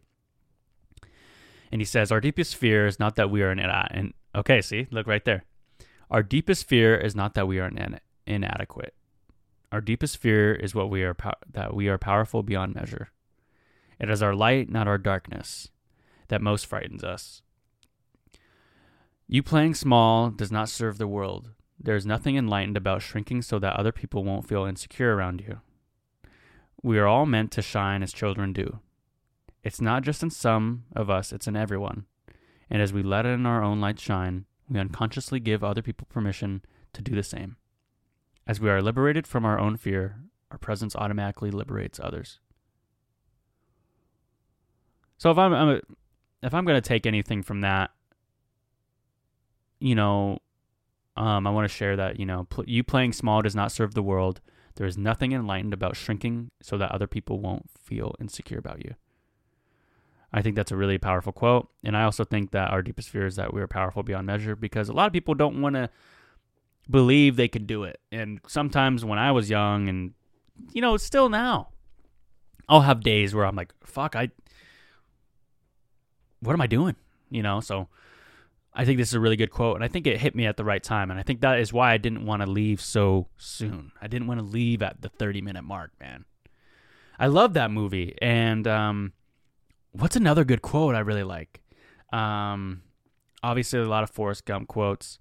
And 1.71 1.81
he 1.81 1.85
says, 1.85 2.11
Our 2.11 2.21
deepest 2.21 2.57
fear 2.57 2.85
is 2.85 2.99
not 2.99 3.15
that 3.15 3.31
we 3.31 3.43
are 3.43 3.51
an, 3.51 3.61
and 3.61 4.13
okay, 4.35 4.61
see, 4.61 4.89
look 4.91 5.07
right 5.07 5.25
there. 5.25 5.45
Our 6.11 6.25
deepest 6.25 6.69
fear 6.69 6.97
is 6.97 7.15
not 7.15 7.35
that 7.35 7.47
we 7.47 7.61
are 7.61 7.71
inadequate. 8.27 8.95
Our 9.71 9.81
deepest 9.81 10.19
fear 10.19 10.53
is 10.53 10.75
what 10.75 10.91
we 10.91 11.05
are 11.05 11.17
that 11.51 11.75
we 11.75 11.87
are 11.87 11.97
powerful 11.97 12.43
beyond 12.43 12.75
measure. 12.75 13.13
It 14.01 14.11
is 14.11 14.21
our 14.21 14.35
light, 14.35 14.69
not 14.69 14.89
our 14.89 14.99
darkness, 14.99 15.69
that 16.27 16.43
most 16.43 16.67
frightens 16.67 17.05
us. 17.05 17.41
You 19.29 19.45
playing 19.45 19.75
small 19.75 20.31
does 20.31 20.51
not 20.51 20.69
serve 20.69 20.99
the 20.99 21.07
world. 21.07 21.51
There 21.79 21.95
is 21.95 22.05
nothing 22.05 22.37
enlightened 22.37 22.77
about 22.77 23.01
shrinking 23.01 23.43
so 23.43 23.61
that 23.61 23.77
other 23.77 23.93
people 23.93 24.25
won't 24.25 24.49
feel 24.49 24.65
insecure 24.65 25.15
around 25.15 25.41
you. 25.41 25.61
We 26.83 26.99
are 26.99 27.07
all 27.07 27.27
meant 27.27 27.53
to 27.53 27.63
shine 27.63 28.03
as 28.03 28.13
children 28.13 28.53
do. 28.53 28.81
It's 29.63 29.81
not 29.81 30.03
just 30.03 30.23
in 30.23 30.31
some 30.31 30.85
of 30.97 31.09
us, 31.09 31.33
it's 31.33 31.47
in 31.47 31.57
everyone. 31.57 32.07
And 32.69 32.83
as 32.83 32.93
we 32.93 33.03
let 33.03 33.27
in 33.27 33.47
our 33.47 33.63
own 33.63 33.81
light 33.81 34.01
shine, 34.01 34.47
we 34.69 34.81
unconsciously 34.81 35.39
give 35.39 35.63
other 35.63 35.83
people 35.83 36.07
permission 36.11 36.63
to 36.95 37.03
do 37.03 37.15
the 37.15 37.23
same. 37.23 37.57
As 38.47 38.61
we 38.61 38.71
are 38.71 38.83
liberated 38.83 39.27
from 39.27 39.45
our 39.45 39.59
own 39.59 39.77
fear, 39.77 40.17
our 40.51 40.59
presence 40.59 40.97
automatically 40.97 41.51
liberates 41.51 42.01
others. 42.03 42.41
So 45.19 45.31
if 45.31 45.39
I'm, 45.39 45.53
I'm 45.53 45.81
if 46.43 46.53
I'm 46.53 46.65
going 46.65 46.81
to 46.81 46.87
take 46.87 47.07
anything 47.07 47.43
from 47.45 47.61
that, 47.61 47.91
you 49.79 49.95
know, 49.95 50.39
um, 51.17 51.47
I 51.47 51.51
want 51.51 51.69
to 51.69 51.75
share 51.75 51.95
that 51.97 52.19
you 52.19 52.27
know 52.27 52.47
pl- 52.51 52.65
you 52.67 52.83
playing 52.83 53.13
small 53.13 53.43
does 53.43 53.55
not 53.55 53.71
serve 53.71 53.95
the 53.95 54.03
world. 54.03 54.41
There 54.77 54.87
is 54.87 54.97
nothing 54.97 55.33
enlightened 55.33 55.75
about 55.75 55.97
shrinking 55.97 56.51
so 56.63 56.79
that 56.79 56.91
other 56.91 57.07
people 57.07 57.41
won't 57.41 57.69
feel 57.79 58.15
insecure 58.21 58.59
about 58.59 58.85
you. 58.85 58.95
I 60.33 60.41
think 60.41 60.57
that's 60.57 60.73
a 60.73 60.77
really 60.77 60.99
powerful 60.99 61.33
quote. 61.33 61.69
And 61.85 61.97
I 61.97 62.05
also 62.05 62.25
think 62.25 62.53
that 62.53 62.71
our 62.71 62.83
deepest 62.83 63.11
fear 63.11 63.27
is 63.27 63.37
that 63.37 63.53
we 63.53 63.61
are 63.61 63.69
powerful 63.69 64.03
beyond 64.03 64.27
measure 64.27 64.57
because 64.57 64.89
a 64.89 64.95
lot 64.95 65.07
of 65.07 65.13
people 65.13 65.35
don't 65.35 65.61
want 65.61 65.75
to 65.75 65.91
believe 66.89 67.37
they 67.37 67.49
can 67.49 67.67
do 67.67 67.85
it. 67.85 68.01
And 68.11 68.41
sometimes 68.47 69.05
when 69.05 69.19
I 69.19 69.31
was 69.33 69.51
young 69.51 69.89
and, 69.89 70.15
you 70.73 70.81
know, 70.81 70.97
still 70.97 71.29
now, 71.29 71.69
I'll 72.69 72.81
have 72.81 73.03
days 73.03 73.35
where 73.35 73.45
I'm 73.45 73.57
like, 73.57 73.73
fuck, 73.85 74.17
I, 74.17 74.31
what 76.41 76.55
am 76.55 76.61
I 76.63 76.67
doing? 76.67 76.97
You 77.31 77.43
know, 77.43 77.61
so 77.61 77.89
I 78.75 78.85
think 78.85 78.99
this 78.99 79.09
is 79.09 79.15
a 79.15 79.21
really 79.21 79.37
good 79.37 79.51
quote. 79.51 79.77
And 79.77 79.85
I 79.85 79.89
think 79.89 80.07
it 80.07 80.19
hit 80.19 80.35
me 80.35 80.47
at 80.47 80.57
the 80.57 80.65
right 80.65 80.83
time. 80.83 81.11
And 81.11 81.21
I 81.21 81.23
think 81.23 81.41
that 81.43 81.59
is 81.59 81.73
why 81.73 81.93
I 81.93 81.99
didn't 81.99 82.25
want 82.25 82.43
to 82.43 82.51
leave 82.51 82.81
so 82.81 83.29
soon. 83.37 83.93
I 84.01 84.07
didn't 84.07 84.29
want 84.29 84.41
to 84.41 84.47
leave 84.47 84.83
at 84.83 85.03
the 85.03 85.09
30 85.09 85.43
minute 85.43 85.63
mark, 85.63 85.93
man. 86.01 86.25
I 87.19 87.27
love 87.27 87.55
that 87.55 87.71
movie. 87.71 88.17
And, 88.23 88.67
um, 88.67 89.13
what's 89.93 90.17
another 90.17 90.45
good 90.45 90.63
quote 90.63 90.95
I 90.95 91.01
really 91.01 91.23
like? 91.23 91.63
Um, 92.13 92.83
obviously, 93.43 93.81
a 93.81 93.85
lot 93.85 94.03
of 94.03 94.11
Forrest 94.11 94.45
Gump 94.45 94.69
quotes. 94.69 95.19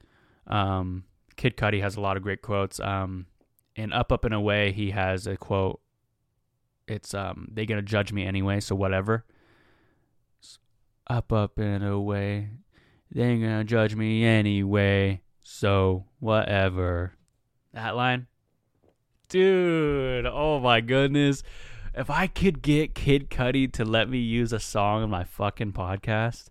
Um, 0.48 1.04
Kid 1.36 1.58
Cudi 1.58 1.82
has 1.82 1.96
a 1.96 2.02
lot 2.02 2.18
of 2.18 2.24
great 2.24 2.42
quotes. 2.42 2.80
Um, 2.80 3.28
in 3.76 3.94
Up, 3.94 4.12
Up 4.12 4.26
and 4.26 4.34
Away, 4.34 4.72
he 4.72 4.92
has 4.92 5.28
a 5.28 5.38
quote. 5.38 5.80
It's 6.88 7.14
um, 7.14 7.48
they 7.52 7.66
gonna 7.66 7.82
judge 7.82 8.12
me 8.12 8.26
anyway, 8.26 8.60
so 8.60 8.76
whatever. 8.76 9.26
Up, 11.08 11.32
up 11.34 11.58
and 11.58 11.84
away, 11.84 12.50
they 13.12 13.24
ain't 13.24 13.42
gonna 13.42 13.64
judge 13.64 13.96
me 13.96 14.24
anyway, 14.24 15.22
so 15.44 16.06
whatever. 16.20 17.14
That 17.74 17.96
line, 17.96 18.28
dude. 19.30 20.26
Oh 20.26 20.60
my 20.60 20.82
goodness 20.82 21.44
if 21.94 22.10
I 22.10 22.28
could 22.28 22.62
get 22.62 22.96
Kid 22.96 23.30
Cudi 23.30 23.72
to 23.74 23.86
let 23.86 24.10
me 24.10 24.20
use 24.20 24.54
a 24.54 24.60
song 24.60 25.04
on 25.04 25.10
my 25.10 25.24
fucking 25.24 25.74
podcast, 25.74 26.46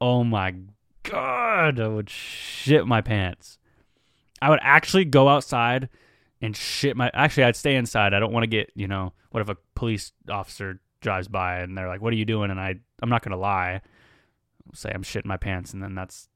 oh 0.00 0.24
my 0.24 0.54
god, 1.02 1.78
I 1.78 1.88
would 1.88 2.08
shit 2.08 2.86
my 2.86 3.00
pants. 3.00 3.58
I 4.40 4.50
would 4.50 4.60
actually 4.62 5.04
go 5.04 5.28
outside 5.28 5.88
and 6.40 6.56
shit 6.56 6.96
my. 6.96 7.10
Actually, 7.14 7.44
I'd 7.44 7.56
stay 7.56 7.76
inside. 7.76 8.14
I 8.14 8.20
don't 8.20 8.32
want 8.32 8.44
to 8.44 8.48
get 8.48 8.70
you 8.74 8.88
know. 8.88 9.12
What 9.30 9.40
if 9.40 9.48
a 9.48 9.56
police 9.74 10.12
officer 10.28 10.80
drives 11.00 11.28
by 11.28 11.60
and 11.60 11.76
they're 11.76 11.88
like, 11.88 12.00
"What 12.00 12.12
are 12.12 12.16
you 12.16 12.24
doing?" 12.24 12.50
And 12.50 12.60
I, 12.60 12.76
I'm 13.02 13.10
not 13.10 13.22
gonna 13.22 13.36
lie, 13.36 13.72
I'll 13.72 13.80
say 14.72 14.90
I'm 14.92 15.02
shitting 15.02 15.26
my 15.26 15.36
pants, 15.36 15.72
and 15.72 15.82
then 15.82 15.94
that's 15.94 16.28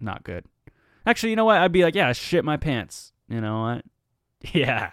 not 0.00 0.24
good. 0.24 0.44
Actually, 1.06 1.30
you 1.30 1.36
know 1.36 1.44
what? 1.44 1.58
I'd 1.58 1.72
be 1.72 1.84
like, 1.84 1.94
"Yeah, 1.94 2.08
I 2.08 2.12
shit 2.12 2.44
my 2.44 2.56
pants." 2.56 3.12
You 3.28 3.40
know 3.40 3.60
what? 3.62 3.84
Yeah, 4.52 4.90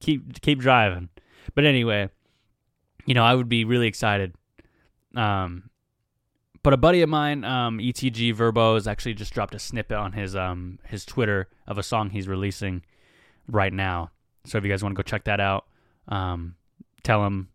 keep 0.00 0.40
keep 0.42 0.58
driving. 0.58 1.08
But 1.54 1.64
anyway, 1.64 2.08
you 3.06 3.14
know, 3.14 3.22
I 3.22 3.36
would 3.36 3.48
be 3.48 3.64
really 3.64 3.86
excited. 3.86 4.34
Um, 5.14 5.70
but 6.64 6.72
a 6.72 6.76
buddy 6.76 7.02
of 7.02 7.08
mine, 7.08 7.44
um, 7.44 7.78
ETG 7.78 8.34
Verbo, 8.34 8.74
has 8.74 8.88
actually 8.88 9.14
just 9.14 9.32
dropped 9.32 9.54
a 9.54 9.60
snippet 9.60 9.96
on 9.96 10.12
his 10.12 10.34
um 10.34 10.80
his 10.88 11.04
Twitter 11.04 11.48
of 11.68 11.78
a 11.78 11.84
song 11.84 12.10
he's 12.10 12.26
releasing 12.26 12.82
right 13.46 13.72
now. 13.72 14.10
So 14.44 14.58
if 14.58 14.64
you 14.64 14.70
guys 14.70 14.82
want 14.82 14.94
to 14.94 14.96
go 14.96 15.02
check 15.02 15.24
that 15.24 15.40
out, 15.40 15.66
um, 16.08 16.56
tell 17.02 17.24
him 17.24 17.48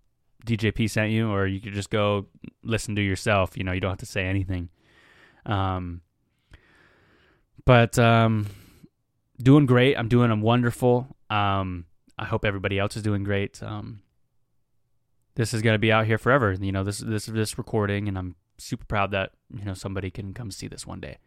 DJP 0.58 0.89
sent 0.89 1.12
you, 1.12 1.32
or 1.32 1.47
you 1.47 1.62
could 1.62 1.74
just 1.74 1.89
go 1.89 2.28
listen 2.64 2.95
to 2.95 3.02
yourself. 3.02 3.58
You 3.58 3.64
know, 3.64 3.72
you 3.72 3.80
don't 3.80 3.91
have 3.91 4.00
to 4.00 4.06
say 4.06 4.26
anything. 4.26 4.70
Um, 5.45 6.02
but 7.66 7.97
um, 8.00 8.47
doing 9.41 9.66
great. 9.66 9.95
I'm 9.95 10.08
doing 10.08 10.32
I'm 10.32 10.41
wonderful. 10.41 11.16
Um, 11.30 11.86
I 12.18 12.26
hope 12.26 12.43
everybody 12.43 12.80
else 12.80 12.97
is 12.97 13.04
doing 13.04 13.24
great. 13.24 13.62
Um, 13.64 14.02
this 15.36 15.54
is 15.54 15.62
to 15.62 15.78
be 15.78 15.91
out 15.91 16.06
here 16.06 16.18
forever. 16.18 16.52
You 16.52 16.72
know, 16.72 16.84
this 16.84 17.00
this 17.00 17.26
this 17.28 17.58
recording, 17.58 18.08
and 18.08 18.18
I'm 18.18 18.36
super 18.58 18.86
proud 18.86 19.12
that 19.12 19.32
you 19.56 19.64
know 19.64 19.74
somebody 19.74 20.12
can 20.12 20.34
come 20.34 20.52
see 20.52 20.68
this 20.68 20.86
one 20.86 21.00
day. 21.00 21.18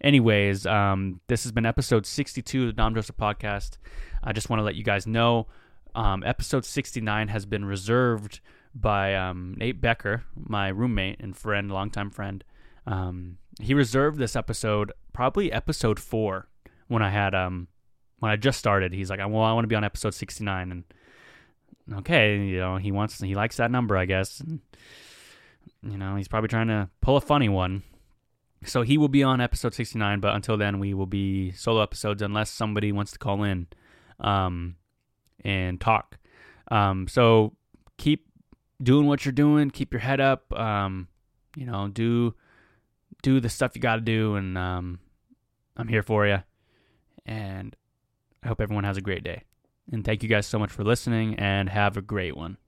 Anyways, 0.00 0.66
um, 0.66 1.20
this 1.26 1.42
has 1.42 1.52
been 1.52 1.66
episode 1.66 2.06
62 2.06 2.62
of 2.62 2.66
the 2.68 2.72
Dom 2.72 2.94
Joseph 2.94 3.16
podcast. 3.16 3.76
I 4.22 4.32
just 4.32 4.48
want 4.48 4.60
to 4.60 4.64
let 4.64 4.74
you 4.74 4.84
guys 4.84 5.06
know, 5.06 5.46
um, 5.94 6.22
episode 6.24 6.64
69 6.64 7.28
has 7.28 7.46
been 7.46 7.64
reserved 7.64 8.40
by 8.74 9.14
um, 9.14 9.54
Nate 9.58 9.80
Becker, 9.80 10.24
my 10.36 10.68
roommate 10.68 11.20
and 11.20 11.36
friend, 11.36 11.70
longtime 11.70 12.10
friend. 12.10 12.44
Um, 12.86 13.38
he 13.60 13.74
reserved 13.74 14.18
this 14.18 14.36
episode, 14.36 14.92
probably 15.12 15.52
episode 15.52 15.98
four, 15.98 16.48
when 16.90 17.02
I 17.02 17.10
had 17.10 17.34
um, 17.36 17.68
when 18.18 18.32
I 18.32 18.36
just 18.36 18.58
started, 18.58 18.92
he's 18.92 19.10
like, 19.10 19.20
"Well, 19.20 19.42
I 19.42 19.52
want 19.52 19.64
to 19.64 19.68
be 19.68 19.76
on 19.76 19.84
episode 19.84 20.12
69." 20.12 20.72
And 20.72 20.84
okay, 21.98 22.36
you 22.36 22.58
know, 22.58 22.76
he 22.76 22.90
wants 22.90 23.20
he 23.20 23.34
likes 23.34 23.56
that 23.58 23.70
number, 23.70 23.96
I 23.96 24.06
guess. 24.06 24.40
And, 24.40 24.60
you 25.82 25.96
know, 25.96 26.16
he's 26.16 26.26
probably 26.26 26.48
trying 26.48 26.66
to 26.66 26.90
pull 27.00 27.16
a 27.16 27.20
funny 27.20 27.48
one. 27.48 27.84
So 28.64 28.82
he 28.82 28.98
will 28.98 29.08
be 29.08 29.22
on 29.22 29.40
episode 29.40 29.72
69, 29.72 30.20
but 30.20 30.34
until 30.34 30.56
then 30.56 30.80
we 30.80 30.92
will 30.92 31.06
be 31.06 31.52
solo 31.52 31.80
episodes 31.80 32.20
unless 32.20 32.50
somebody 32.50 32.92
wants 32.92 33.12
to 33.12 33.18
call 33.18 33.42
in 33.42 33.68
um 34.18 34.76
and 35.44 35.80
talk. 35.80 36.18
Um 36.70 37.08
so 37.08 37.54
keep 37.96 38.26
doing 38.82 39.06
what 39.06 39.24
you're 39.24 39.32
doing, 39.32 39.70
keep 39.70 39.92
your 39.92 40.00
head 40.00 40.20
up, 40.20 40.52
um 40.58 41.08
you 41.56 41.66
know, 41.66 41.88
do 41.88 42.34
do 43.22 43.40
the 43.40 43.48
stuff 43.48 43.72
you 43.74 43.80
got 43.80 43.96
to 43.96 44.00
do 44.00 44.36
and 44.36 44.56
um 44.56 44.98
I'm 45.76 45.88
here 45.88 46.02
for 46.02 46.26
you. 46.26 46.42
And 47.26 47.74
I 48.42 48.48
hope 48.48 48.60
everyone 48.60 48.84
has 48.84 48.96
a 48.96 49.02
great 49.02 49.24
day. 49.24 49.42
And 49.92 50.04
thank 50.04 50.22
you 50.22 50.28
guys 50.28 50.46
so 50.46 50.58
much 50.58 50.70
for 50.70 50.84
listening 50.84 51.34
and 51.36 51.68
have 51.68 51.96
a 51.96 52.02
great 52.02 52.36
one. 52.36 52.58